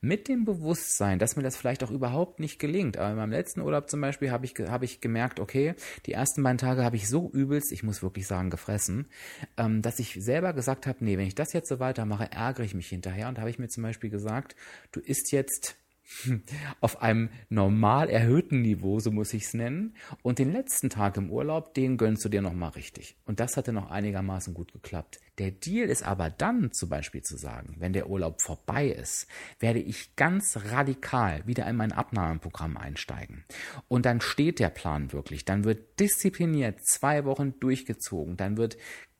mit 0.00 0.28
dem 0.28 0.44
Bewusstsein, 0.44 1.18
dass 1.18 1.34
mir 1.34 1.42
das 1.42 1.56
vielleicht 1.56 1.82
auch 1.82 1.90
überhaupt 1.90 2.38
nicht 2.38 2.60
gelingt. 2.60 2.96
Aber 2.96 3.10
in 3.10 3.16
meinem 3.16 3.32
letzten 3.32 3.62
Urlaub 3.62 3.90
zum 3.90 4.00
Beispiel 4.00 4.30
habe 4.30 4.46
ich, 4.46 4.54
habe 4.68 4.84
ich 4.84 5.00
gemerkt, 5.00 5.40
okay, 5.40 5.74
die 6.06 6.12
ersten 6.12 6.44
beiden 6.44 6.58
Tage 6.58 6.84
habe 6.84 6.94
ich 6.94 7.08
so 7.08 7.28
übelst, 7.32 7.72
ich 7.72 7.82
muss 7.82 8.00
wirklich 8.00 8.28
sagen, 8.28 8.48
gefressen, 8.48 9.08
ähm, 9.56 9.82
dass 9.82 9.98
ich 9.98 10.16
selber 10.20 10.52
gesagt 10.52 10.86
habe, 10.86 11.04
nee, 11.04 11.18
wenn 11.18 11.26
ich 11.26 11.34
das 11.34 11.52
jetzt 11.52 11.68
so 11.68 11.80
weitermache, 11.80 12.30
ärgere 12.30 12.62
ich 12.62 12.74
mich 12.74 12.86
hinterher. 12.86 13.28
Und 13.28 13.40
habe 13.40 13.50
ich 13.50 13.58
mir 13.58 13.68
zum 13.68 13.82
Beispiel 13.82 14.10
gesagt, 14.10 14.54
du 14.92 15.00
isst 15.00 15.32
jetzt 15.32 15.76
auf 16.80 17.02
einem 17.02 17.30
normal 17.48 18.08
erhöhten 18.08 18.62
Niveau, 18.62 19.00
so 19.00 19.10
muss 19.10 19.34
ich 19.34 19.44
es 19.44 19.54
nennen. 19.54 19.94
Und 20.22 20.38
den 20.38 20.52
letzten 20.52 20.90
Tag 20.90 21.16
im 21.16 21.30
Urlaub, 21.30 21.74
den 21.74 21.96
gönnst 21.96 22.24
du 22.24 22.28
dir 22.28 22.42
nochmal 22.42 22.70
richtig. 22.70 23.16
Und 23.24 23.40
das 23.40 23.56
hatte 23.56 23.72
noch 23.72 23.90
einigermaßen 23.90 24.54
gut 24.54 24.72
geklappt. 24.72 25.20
Der 25.38 25.52
Deal 25.52 25.88
ist 25.88 26.02
aber 26.02 26.30
dann 26.30 26.72
zum 26.72 26.88
Beispiel 26.88 27.22
zu 27.22 27.36
sagen, 27.36 27.76
wenn 27.78 27.92
der 27.92 28.10
Urlaub 28.10 28.42
vorbei 28.42 28.88
ist, 28.88 29.28
werde 29.60 29.78
ich 29.78 30.16
ganz 30.16 30.58
radikal 30.72 31.46
wieder 31.46 31.66
in 31.68 31.76
mein 31.76 31.92
Abnahmeprogramm 31.92 32.76
einsteigen. 32.76 33.44
Und 33.86 34.04
dann 34.04 34.20
steht 34.20 34.58
der 34.58 34.70
Plan 34.70 35.12
wirklich. 35.12 35.44
Dann 35.44 35.64
wird 35.64 36.00
diszipliniert 36.00 36.84
zwei 36.84 37.24
Wochen 37.24 37.54
durchgezogen. 37.60 38.36
Dann 38.36 38.56
wird 38.56 38.78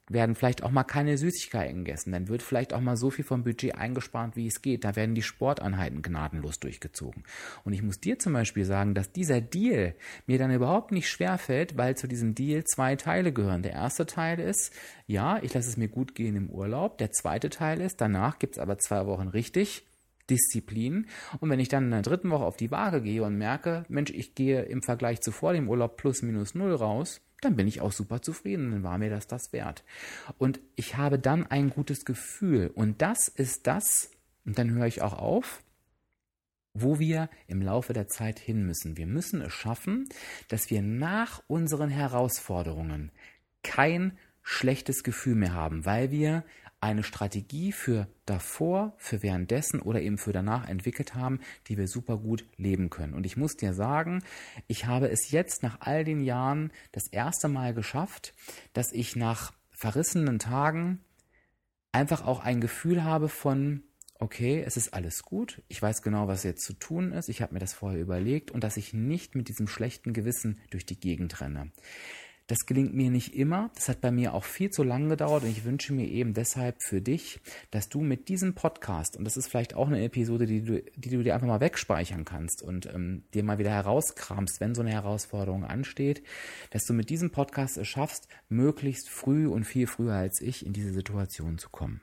werden 0.09 0.35
vielleicht 0.35 0.63
auch 0.63 0.71
mal 0.71 0.85
keine 0.85 1.19
Süßigkeiten 1.19 1.85
gegessen. 1.85 2.13
Dann 2.13 2.29
wird 2.29 2.43
vielleicht 2.43 2.73
auch 2.73 2.81
mal 2.81 2.97
so 2.97 3.11
viel 3.11 3.25
vom 3.25 3.45
Budget 3.45 3.75
eingespart, 3.77 4.37
wie 4.37 4.47
es 4.47 4.63
geht. 4.63 4.85
Da 4.85 4.97
werden 4.97 5.15
die 5.15 5.23
Sporteinheiten 5.23 6.03
gnadenlos 6.03 6.61
durchgezogen. 6.61 7.25
Und 7.65 7.73
ich 7.73 7.83
muss 7.83 8.01
dir 8.01 8.19
zum 8.19 8.33
Beispiel 8.33 8.65
sagen, 8.65 8.95
dass 8.95 9.13
dieser 9.13 9.41
Deal 9.41 9.95
mir 10.27 10.39
dann 10.39 10.53
überhaupt 10.53 10.93
nicht 10.93 11.09
schwer 11.09 11.39
fällt, 11.39 11.77
weil 11.77 11.97
zu 11.97 12.07
diesem 12.09 12.35
Deal 12.35 12.65
zwei 12.65 12.97
Teile 12.97 13.33
gehören. 13.33 13.63
Der 13.63 13.73
erste 13.73 14.07
Teil 14.07 14.39
ist, 14.41 14.73
ja, 15.07 15.39
ich 15.43 15.55
lasse 15.55 15.69
es 15.69 15.77
mir 15.77 15.89
gut 15.89 16.15
gehen 16.15 16.37
im 16.37 16.51
Urlaub. 16.51 16.99
Der 16.99 17.13
zweite 17.13 17.51
Teil 17.51 17.81
ist, 17.81 18.01
danach 18.01 18.39
gibt's 18.39 18.59
aber 18.59 18.79
zwei 18.79 19.07
Wochen 19.07 19.29
richtig 19.29 19.85
Disziplin. 20.29 21.07
Und 21.41 21.51
wenn 21.51 21.61
ich 21.61 21.69
dann 21.69 21.85
in 21.85 21.91
der 21.91 22.03
dritten 22.03 22.31
Woche 22.31 22.45
auf 22.45 22.57
die 22.57 22.71
Waage 22.71 23.03
gehe 23.03 23.23
und 23.23 23.39
merke, 23.39 23.85
Mensch, 23.89 24.11
ich 24.11 24.35
gehe 24.35 24.63
im 24.63 24.83
Vergleich 24.83 25.21
zu 25.21 25.33
vor 25.33 25.53
dem 25.53 25.69
Urlaub 25.69 25.97
plus 25.97 26.23
minus 26.23 26.55
null 26.55 26.75
raus, 26.75 27.21
dann 27.41 27.57
bin 27.57 27.69
ich 27.69 27.81
auch 27.81 27.93
super 27.93 28.21
zufrieden, 28.23 28.71
dann 28.71 28.83
war 28.83 28.99
mir 28.99 29.11
das 29.11 29.27
das 29.27 29.53
wert. 29.53 29.85
Und 30.39 30.61
ich 30.77 30.97
habe 30.97 31.19
dann 31.19 31.47
ein 31.47 31.71
gutes 31.71 32.05
Gefühl. 32.05 32.71
Und 32.75 33.01
das 33.03 33.29
ist 33.29 33.67
das, 33.67 34.11
und 34.45 34.59
dann 34.59 34.71
höre 34.71 34.87
ich 34.87 35.03
auch 35.03 35.15
auf, 35.15 35.63
wo 36.75 36.99
wir 36.99 37.29
im 37.47 37.63
Laufe 37.63 37.93
der 37.93 38.09
Zeit 38.09 38.39
hin 38.39 38.65
müssen. 38.65 38.97
Wir 38.97 39.07
müssen 39.07 39.41
es 39.41 39.53
schaffen, 39.53 40.09
dass 40.49 40.71
wir 40.71 40.83
nach 40.83 41.43
unseren 41.47 41.91
Herausforderungen 41.91 43.11
kein 43.63 44.17
schlechtes 44.43 45.03
Gefühl 45.03 45.35
mehr 45.35 45.55
haben, 45.55 45.85
weil 45.85 46.11
wir 46.11 46.45
eine 46.81 47.03
Strategie 47.03 47.73
für 47.73 48.07
davor, 48.25 48.95
für 48.99 49.23
währenddessen 49.23 49.81
oder 49.81 50.01
eben 50.01 50.19
für 50.19 50.33
danach 50.33 50.69
entwickelt 50.69 51.15
haben, 51.15 51.41
die 51.67 51.77
wir 51.77 51.89
super 51.89 52.19
gut 52.19 52.45
leben 52.57 52.89
können. 52.89 53.15
Und 53.15 53.27
ich 53.27 53.37
muss 53.37 53.57
dir 53.57 53.75
sagen, 53.75 54.23
ich 54.69 54.87
habe 54.87 55.09
es 55.09 55.31
jetzt 55.31 55.63
nach 55.63 55.81
all 55.81 56.05
den 56.05 56.21
Jahren 56.21 56.73
das 56.93 57.09
erste 57.09 57.49
Mal 57.49 57.75
geschafft, 57.75 58.35
dass 58.75 58.93
ich 58.93 59.17
nach 59.17 59.53
verrissenen 59.71 60.39
Tagen 60.39 61.01
einfach 61.91 62.25
auch 62.25 62.41
ein 62.41 62.61
Gefühl 62.61 63.03
habe 63.03 63.29
von, 63.29 63.83
okay, 64.19 64.63
es 64.65 64.77
ist 64.77 64.95
alles 64.95 65.23
gut, 65.23 65.63
ich 65.69 65.81
weiß 65.81 66.03
genau, 66.03 66.29
was 66.29 66.43
jetzt 66.43 66.65
zu 66.65 66.75
tun 66.75 67.13
ist, 67.13 67.29
ich 67.29 67.43
habe 67.43 67.55
mir 67.55 67.61
das 67.61 67.75
vorher 67.75 68.01
überlegt 68.01 68.51
und 68.51 68.63
dass 68.65 68.77
ich 68.77 68.93
nicht 68.93 69.35
mit 69.35 69.49
diesem 69.49 69.69
schlechten 69.69 70.13
Gewissen 70.13 70.61
durch 70.71 70.87
die 70.87 70.99
Gegend 70.99 71.41
renne. 71.41 71.71
Das 72.49 72.65
gelingt 72.65 72.95
mir 72.95 73.11
nicht 73.11 73.35
immer. 73.35 73.71
Das 73.75 73.91
hat 73.91 74.01
bei 74.01 74.11
mir 74.11 74.33
auch 74.33 74.45
viel 74.45 74.71
zu 74.71 74.83
lange 74.83 75.11
gedauert 75.11 75.45
und 75.45 75.51
ich 75.51 75.65
wünsche 75.65 75.93
mir 75.93 76.07
eben 76.07 76.33
deshalb 76.33 76.83
für 76.83 77.03
dich, 77.03 77.41
dass 77.71 77.91
du 77.91 78.01
mit 78.01 78.31
diesem 78.31 78.55
Podcast, 78.55 79.19
und 79.19 79.25
das 79.25 79.37
ist 79.37 79.49
vielleicht 79.49 79.75
auch 79.75 79.87
eine 79.87 80.03
Episode, 80.03 80.47
die 80.47 80.63
du, 80.63 80.83
die 80.97 81.11
du 81.11 81.23
dir 81.23 81.35
einfach 81.35 81.47
mal 81.47 81.61
wegspeichern 81.61 82.25
kannst 82.25 82.63
und 82.63 82.87
ähm, 82.87 83.25
dir 83.35 83.45
mal 83.45 83.59
wieder 83.59 83.71
herauskramst, 83.71 84.61
wenn 84.61 84.75
so 84.75 84.81
eine 84.81 84.93
Herausforderung 84.93 85.65
ansteht, 85.65 86.23
dass 86.71 86.87
du 86.87 86.95
mit 86.95 87.11
diesem 87.11 87.31
Podcast 87.31 87.77
es 87.77 87.87
schaffst, 87.87 88.29
möglichst 88.49 89.11
früh 89.11 89.47
und 89.47 89.65
viel 89.65 89.87
früher 89.87 90.15
als 90.15 90.41
ich 90.41 90.65
in 90.65 90.73
diese 90.73 90.95
Situation 90.95 91.59
zu 91.59 91.69
kommen. 91.69 92.01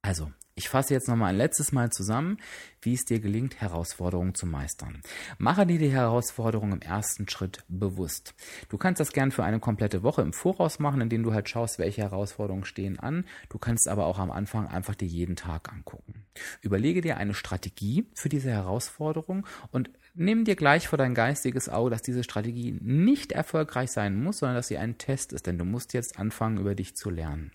Also, 0.00 0.30
ich 0.58 0.68
fasse 0.68 0.92
jetzt 0.92 1.06
nochmal 1.06 1.30
ein 1.30 1.36
letztes 1.36 1.70
Mal 1.70 1.90
zusammen, 1.90 2.38
wie 2.82 2.92
es 2.92 3.04
dir 3.04 3.20
gelingt, 3.20 3.60
Herausforderungen 3.60 4.34
zu 4.34 4.44
meistern. 4.44 5.00
Mache 5.38 5.66
dir 5.66 5.78
die 5.78 5.92
Herausforderung 5.92 6.72
im 6.72 6.80
ersten 6.80 7.28
Schritt 7.28 7.64
bewusst. 7.68 8.34
Du 8.68 8.76
kannst 8.76 8.98
das 8.98 9.12
gern 9.12 9.30
für 9.30 9.44
eine 9.44 9.60
komplette 9.60 10.02
Woche 10.02 10.22
im 10.22 10.32
Voraus 10.32 10.80
machen, 10.80 11.00
indem 11.00 11.22
du 11.22 11.32
halt 11.32 11.48
schaust, 11.48 11.78
welche 11.78 12.02
Herausforderungen 12.02 12.64
stehen 12.64 12.98
an. 12.98 13.24
Du 13.48 13.58
kannst 13.58 13.86
aber 13.86 14.06
auch 14.06 14.18
am 14.18 14.32
Anfang 14.32 14.66
einfach 14.66 14.96
dir 14.96 15.06
jeden 15.06 15.36
Tag 15.36 15.72
angucken. 15.72 16.26
Überlege 16.60 17.02
dir 17.02 17.18
eine 17.18 17.34
Strategie 17.34 18.08
für 18.14 18.28
diese 18.28 18.50
Herausforderung 18.50 19.46
und 19.70 19.90
nimm 20.14 20.44
dir 20.44 20.56
gleich 20.56 20.88
vor 20.88 20.98
dein 20.98 21.14
geistiges 21.14 21.68
Auge, 21.68 21.90
dass 21.90 22.02
diese 22.02 22.24
Strategie 22.24 22.76
nicht 22.80 23.30
erfolgreich 23.30 23.92
sein 23.92 24.20
muss, 24.20 24.38
sondern 24.38 24.56
dass 24.56 24.66
sie 24.66 24.78
ein 24.78 24.98
Test 24.98 25.32
ist, 25.32 25.46
denn 25.46 25.56
du 25.56 25.64
musst 25.64 25.92
jetzt 25.92 26.18
anfangen, 26.18 26.58
über 26.58 26.74
dich 26.74 26.96
zu 26.96 27.10
lernen. 27.10 27.52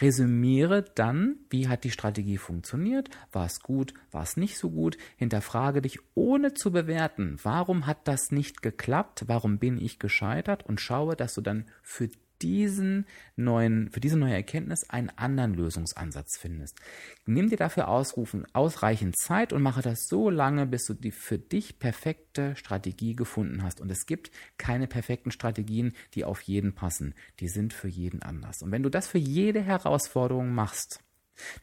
Resümiere 0.00 0.84
dann, 0.94 1.36
wie 1.50 1.68
hat 1.68 1.84
die 1.84 1.90
Strategie 1.90 2.38
funktioniert, 2.38 3.10
war 3.32 3.46
es 3.46 3.60
gut, 3.60 3.94
war 4.10 4.22
es 4.22 4.36
nicht 4.36 4.58
so 4.58 4.70
gut, 4.70 4.96
hinterfrage 5.16 5.82
dich 5.82 5.98
ohne 6.14 6.54
zu 6.54 6.70
bewerten, 6.70 7.36
warum 7.42 7.86
hat 7.86 8.06
das 8.06 8.30
nicht 8.30 8.62
geklappt, 8.62 9.24
warum 9.26 9.58
bin 9.58 9.78
ich 9.78 9.98
gescheitert? 9.98 10.64
Und 10.64 10.80
schaue, 10.80 11.16
dass 11.16 11.34
du 11.34 11.40
dann 11.40 11.66
für 11.82 12.08
diesen 12.42 13.06
neuen, 13.36 13.90
für 13.90 14.00
diese 14.00 14.16
neue 14.16 14.34
Erkenntnis 14.34 14.88
einen 14.88 15.10
anderen 15.10 15.54
Lösungsansatz 15.54 16.38
findest. 16.38 16.78
Nimm 17.26 17.48
dir 17.48 17.56
dafür 17.56 17.88
ausrufen, 17.88 18.46
ausreichend 18.52 19.16
Zeit 19.18 19.52
und 19.52 19.62
mache 19.62 19.82
das 19.82 20.06
so 20.08 20.30
lange, 20.30 20.66
bis 20.66 20.84
du 20.86 20.94
die 20.94 21.10
für 21.10 21.38
dich 21.38 21.78
perfekte 21.78 22.56
Strategie 22.56 23.14
gefunden 23.14 23.62
hast. 23.62 23.80
Und 23.80 23.90
es 23.90 24.06
gibt 24.06 24.30
keine 24.58 24.86
perfekten 24.86 25.30
Strategien, 25.30 25.92
die 26.14 26.24
auf 26.24 26.42
jeden 26.42 26.74
passen. 26.74 27.14
Die 27.40 27.48
sind 27.48 27.72
für 27.72 27.88
jeden 27.88 28.22
anders. 28.22 28.62
Und 28.62 28.72
wenn 28.72 28.82
du 28.82 28.90
das 28.90 29.08
für 29.08 29.18
jede 29.18 29.60
Herausforderung 29.60 30.54
machst, 30.54 31.00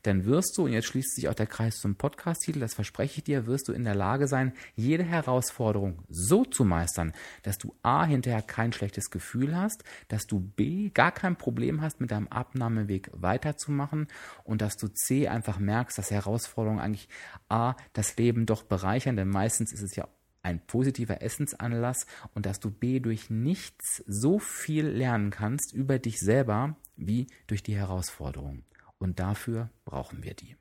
dann 0.03 0.25
wirst 0.25 0.57
du, 0.57 0.65
und 0.65 0.73
jetzt 0.73 0.87
schließt 0.87 1.15
sich 1.15 1.29
auch 1.29 1.33
der 1.33 1.47
Kreis 1.47 1.77
zum 1.77 1.95
Podcast-Titel, 1.95 2.59
das 2.59 2.73
verspreche 2.73 3.19
ich 3.19 3.23
dir, 3.23 3.45
wirst 3.45 3.67
du 3.67 3.73
in 3.73 3.83
der 3.83 3.95
Lage 3.95 4.27
sein, 4.27 4.53
jede 4.75 5.03
Herausforderung 5.03 6.03
so 6.09 6.45
zu 6.45 6.65
meistern, 6.65 7.13
dass 7.43 7.57
du 7.57 7.75
A, 7.83 8.05
hinterher 8.05 8.41
kein 8.41 8.73
schlechtes 8.73 9.09
Gefühl 9.09 9.55
hast, 9.55 9.83
dass 10.07 10.27
du 10.27 10.39
B, 10.39 10.89
gar 10.89 11.11
kein 11.11 11.35
Problem 11.35 11.81
hast, 11.81 12.01
mit 12.01 12.11
deinem 12.11 12.27
Abnahmeweg 12.27 13.09
weiterzumachen 13.13 14.07
und 14.43 14.61
dass 14.61 14.77
du 14.77 14.87
C, 14.87 15.27
einfach 15.27 15.59
merkst, 15.59 15.97
dass 15.97 16.11
Herausforderungen 16.11 16.79
eigentlich 16.79 17.09
A, 17.49 17.75
das 17.93 18.15
Leben 18.17 18.45
doch 18.45 18.63
bereichern, 18.63 19.15
denn 19.15 19.29
meistens 19.29 19.71
ist 19.71 19.81
es 19.81 19.95
ja 19.95 20.07
ein 20.43 20.65
positiver 20.65 21.21
Essensanlass 21.21 22.05
und 22.33 22.45
dass 22.45 22.59
du 22.59 22.71
B 22.71 22.99
durch 22.99 23.29
nichts 23.29 24.03
so 24.07 24.39
viel 24.39 24.87
lernen 24.87 25.29
kannst 25.29 25.73
über 25.73 25.99
dich 25.99 26.19
selber 26.19 26.77
wie 26.95 27.27
durch 27.47 27.63
die 27.63 27.75
Herausforderung. 27.75 28.63
Und 28.99 29.19
dafür 29.19 29.69
brauchen 29.85 30.23
wir 30.23 30.33
die. 30.33 30.55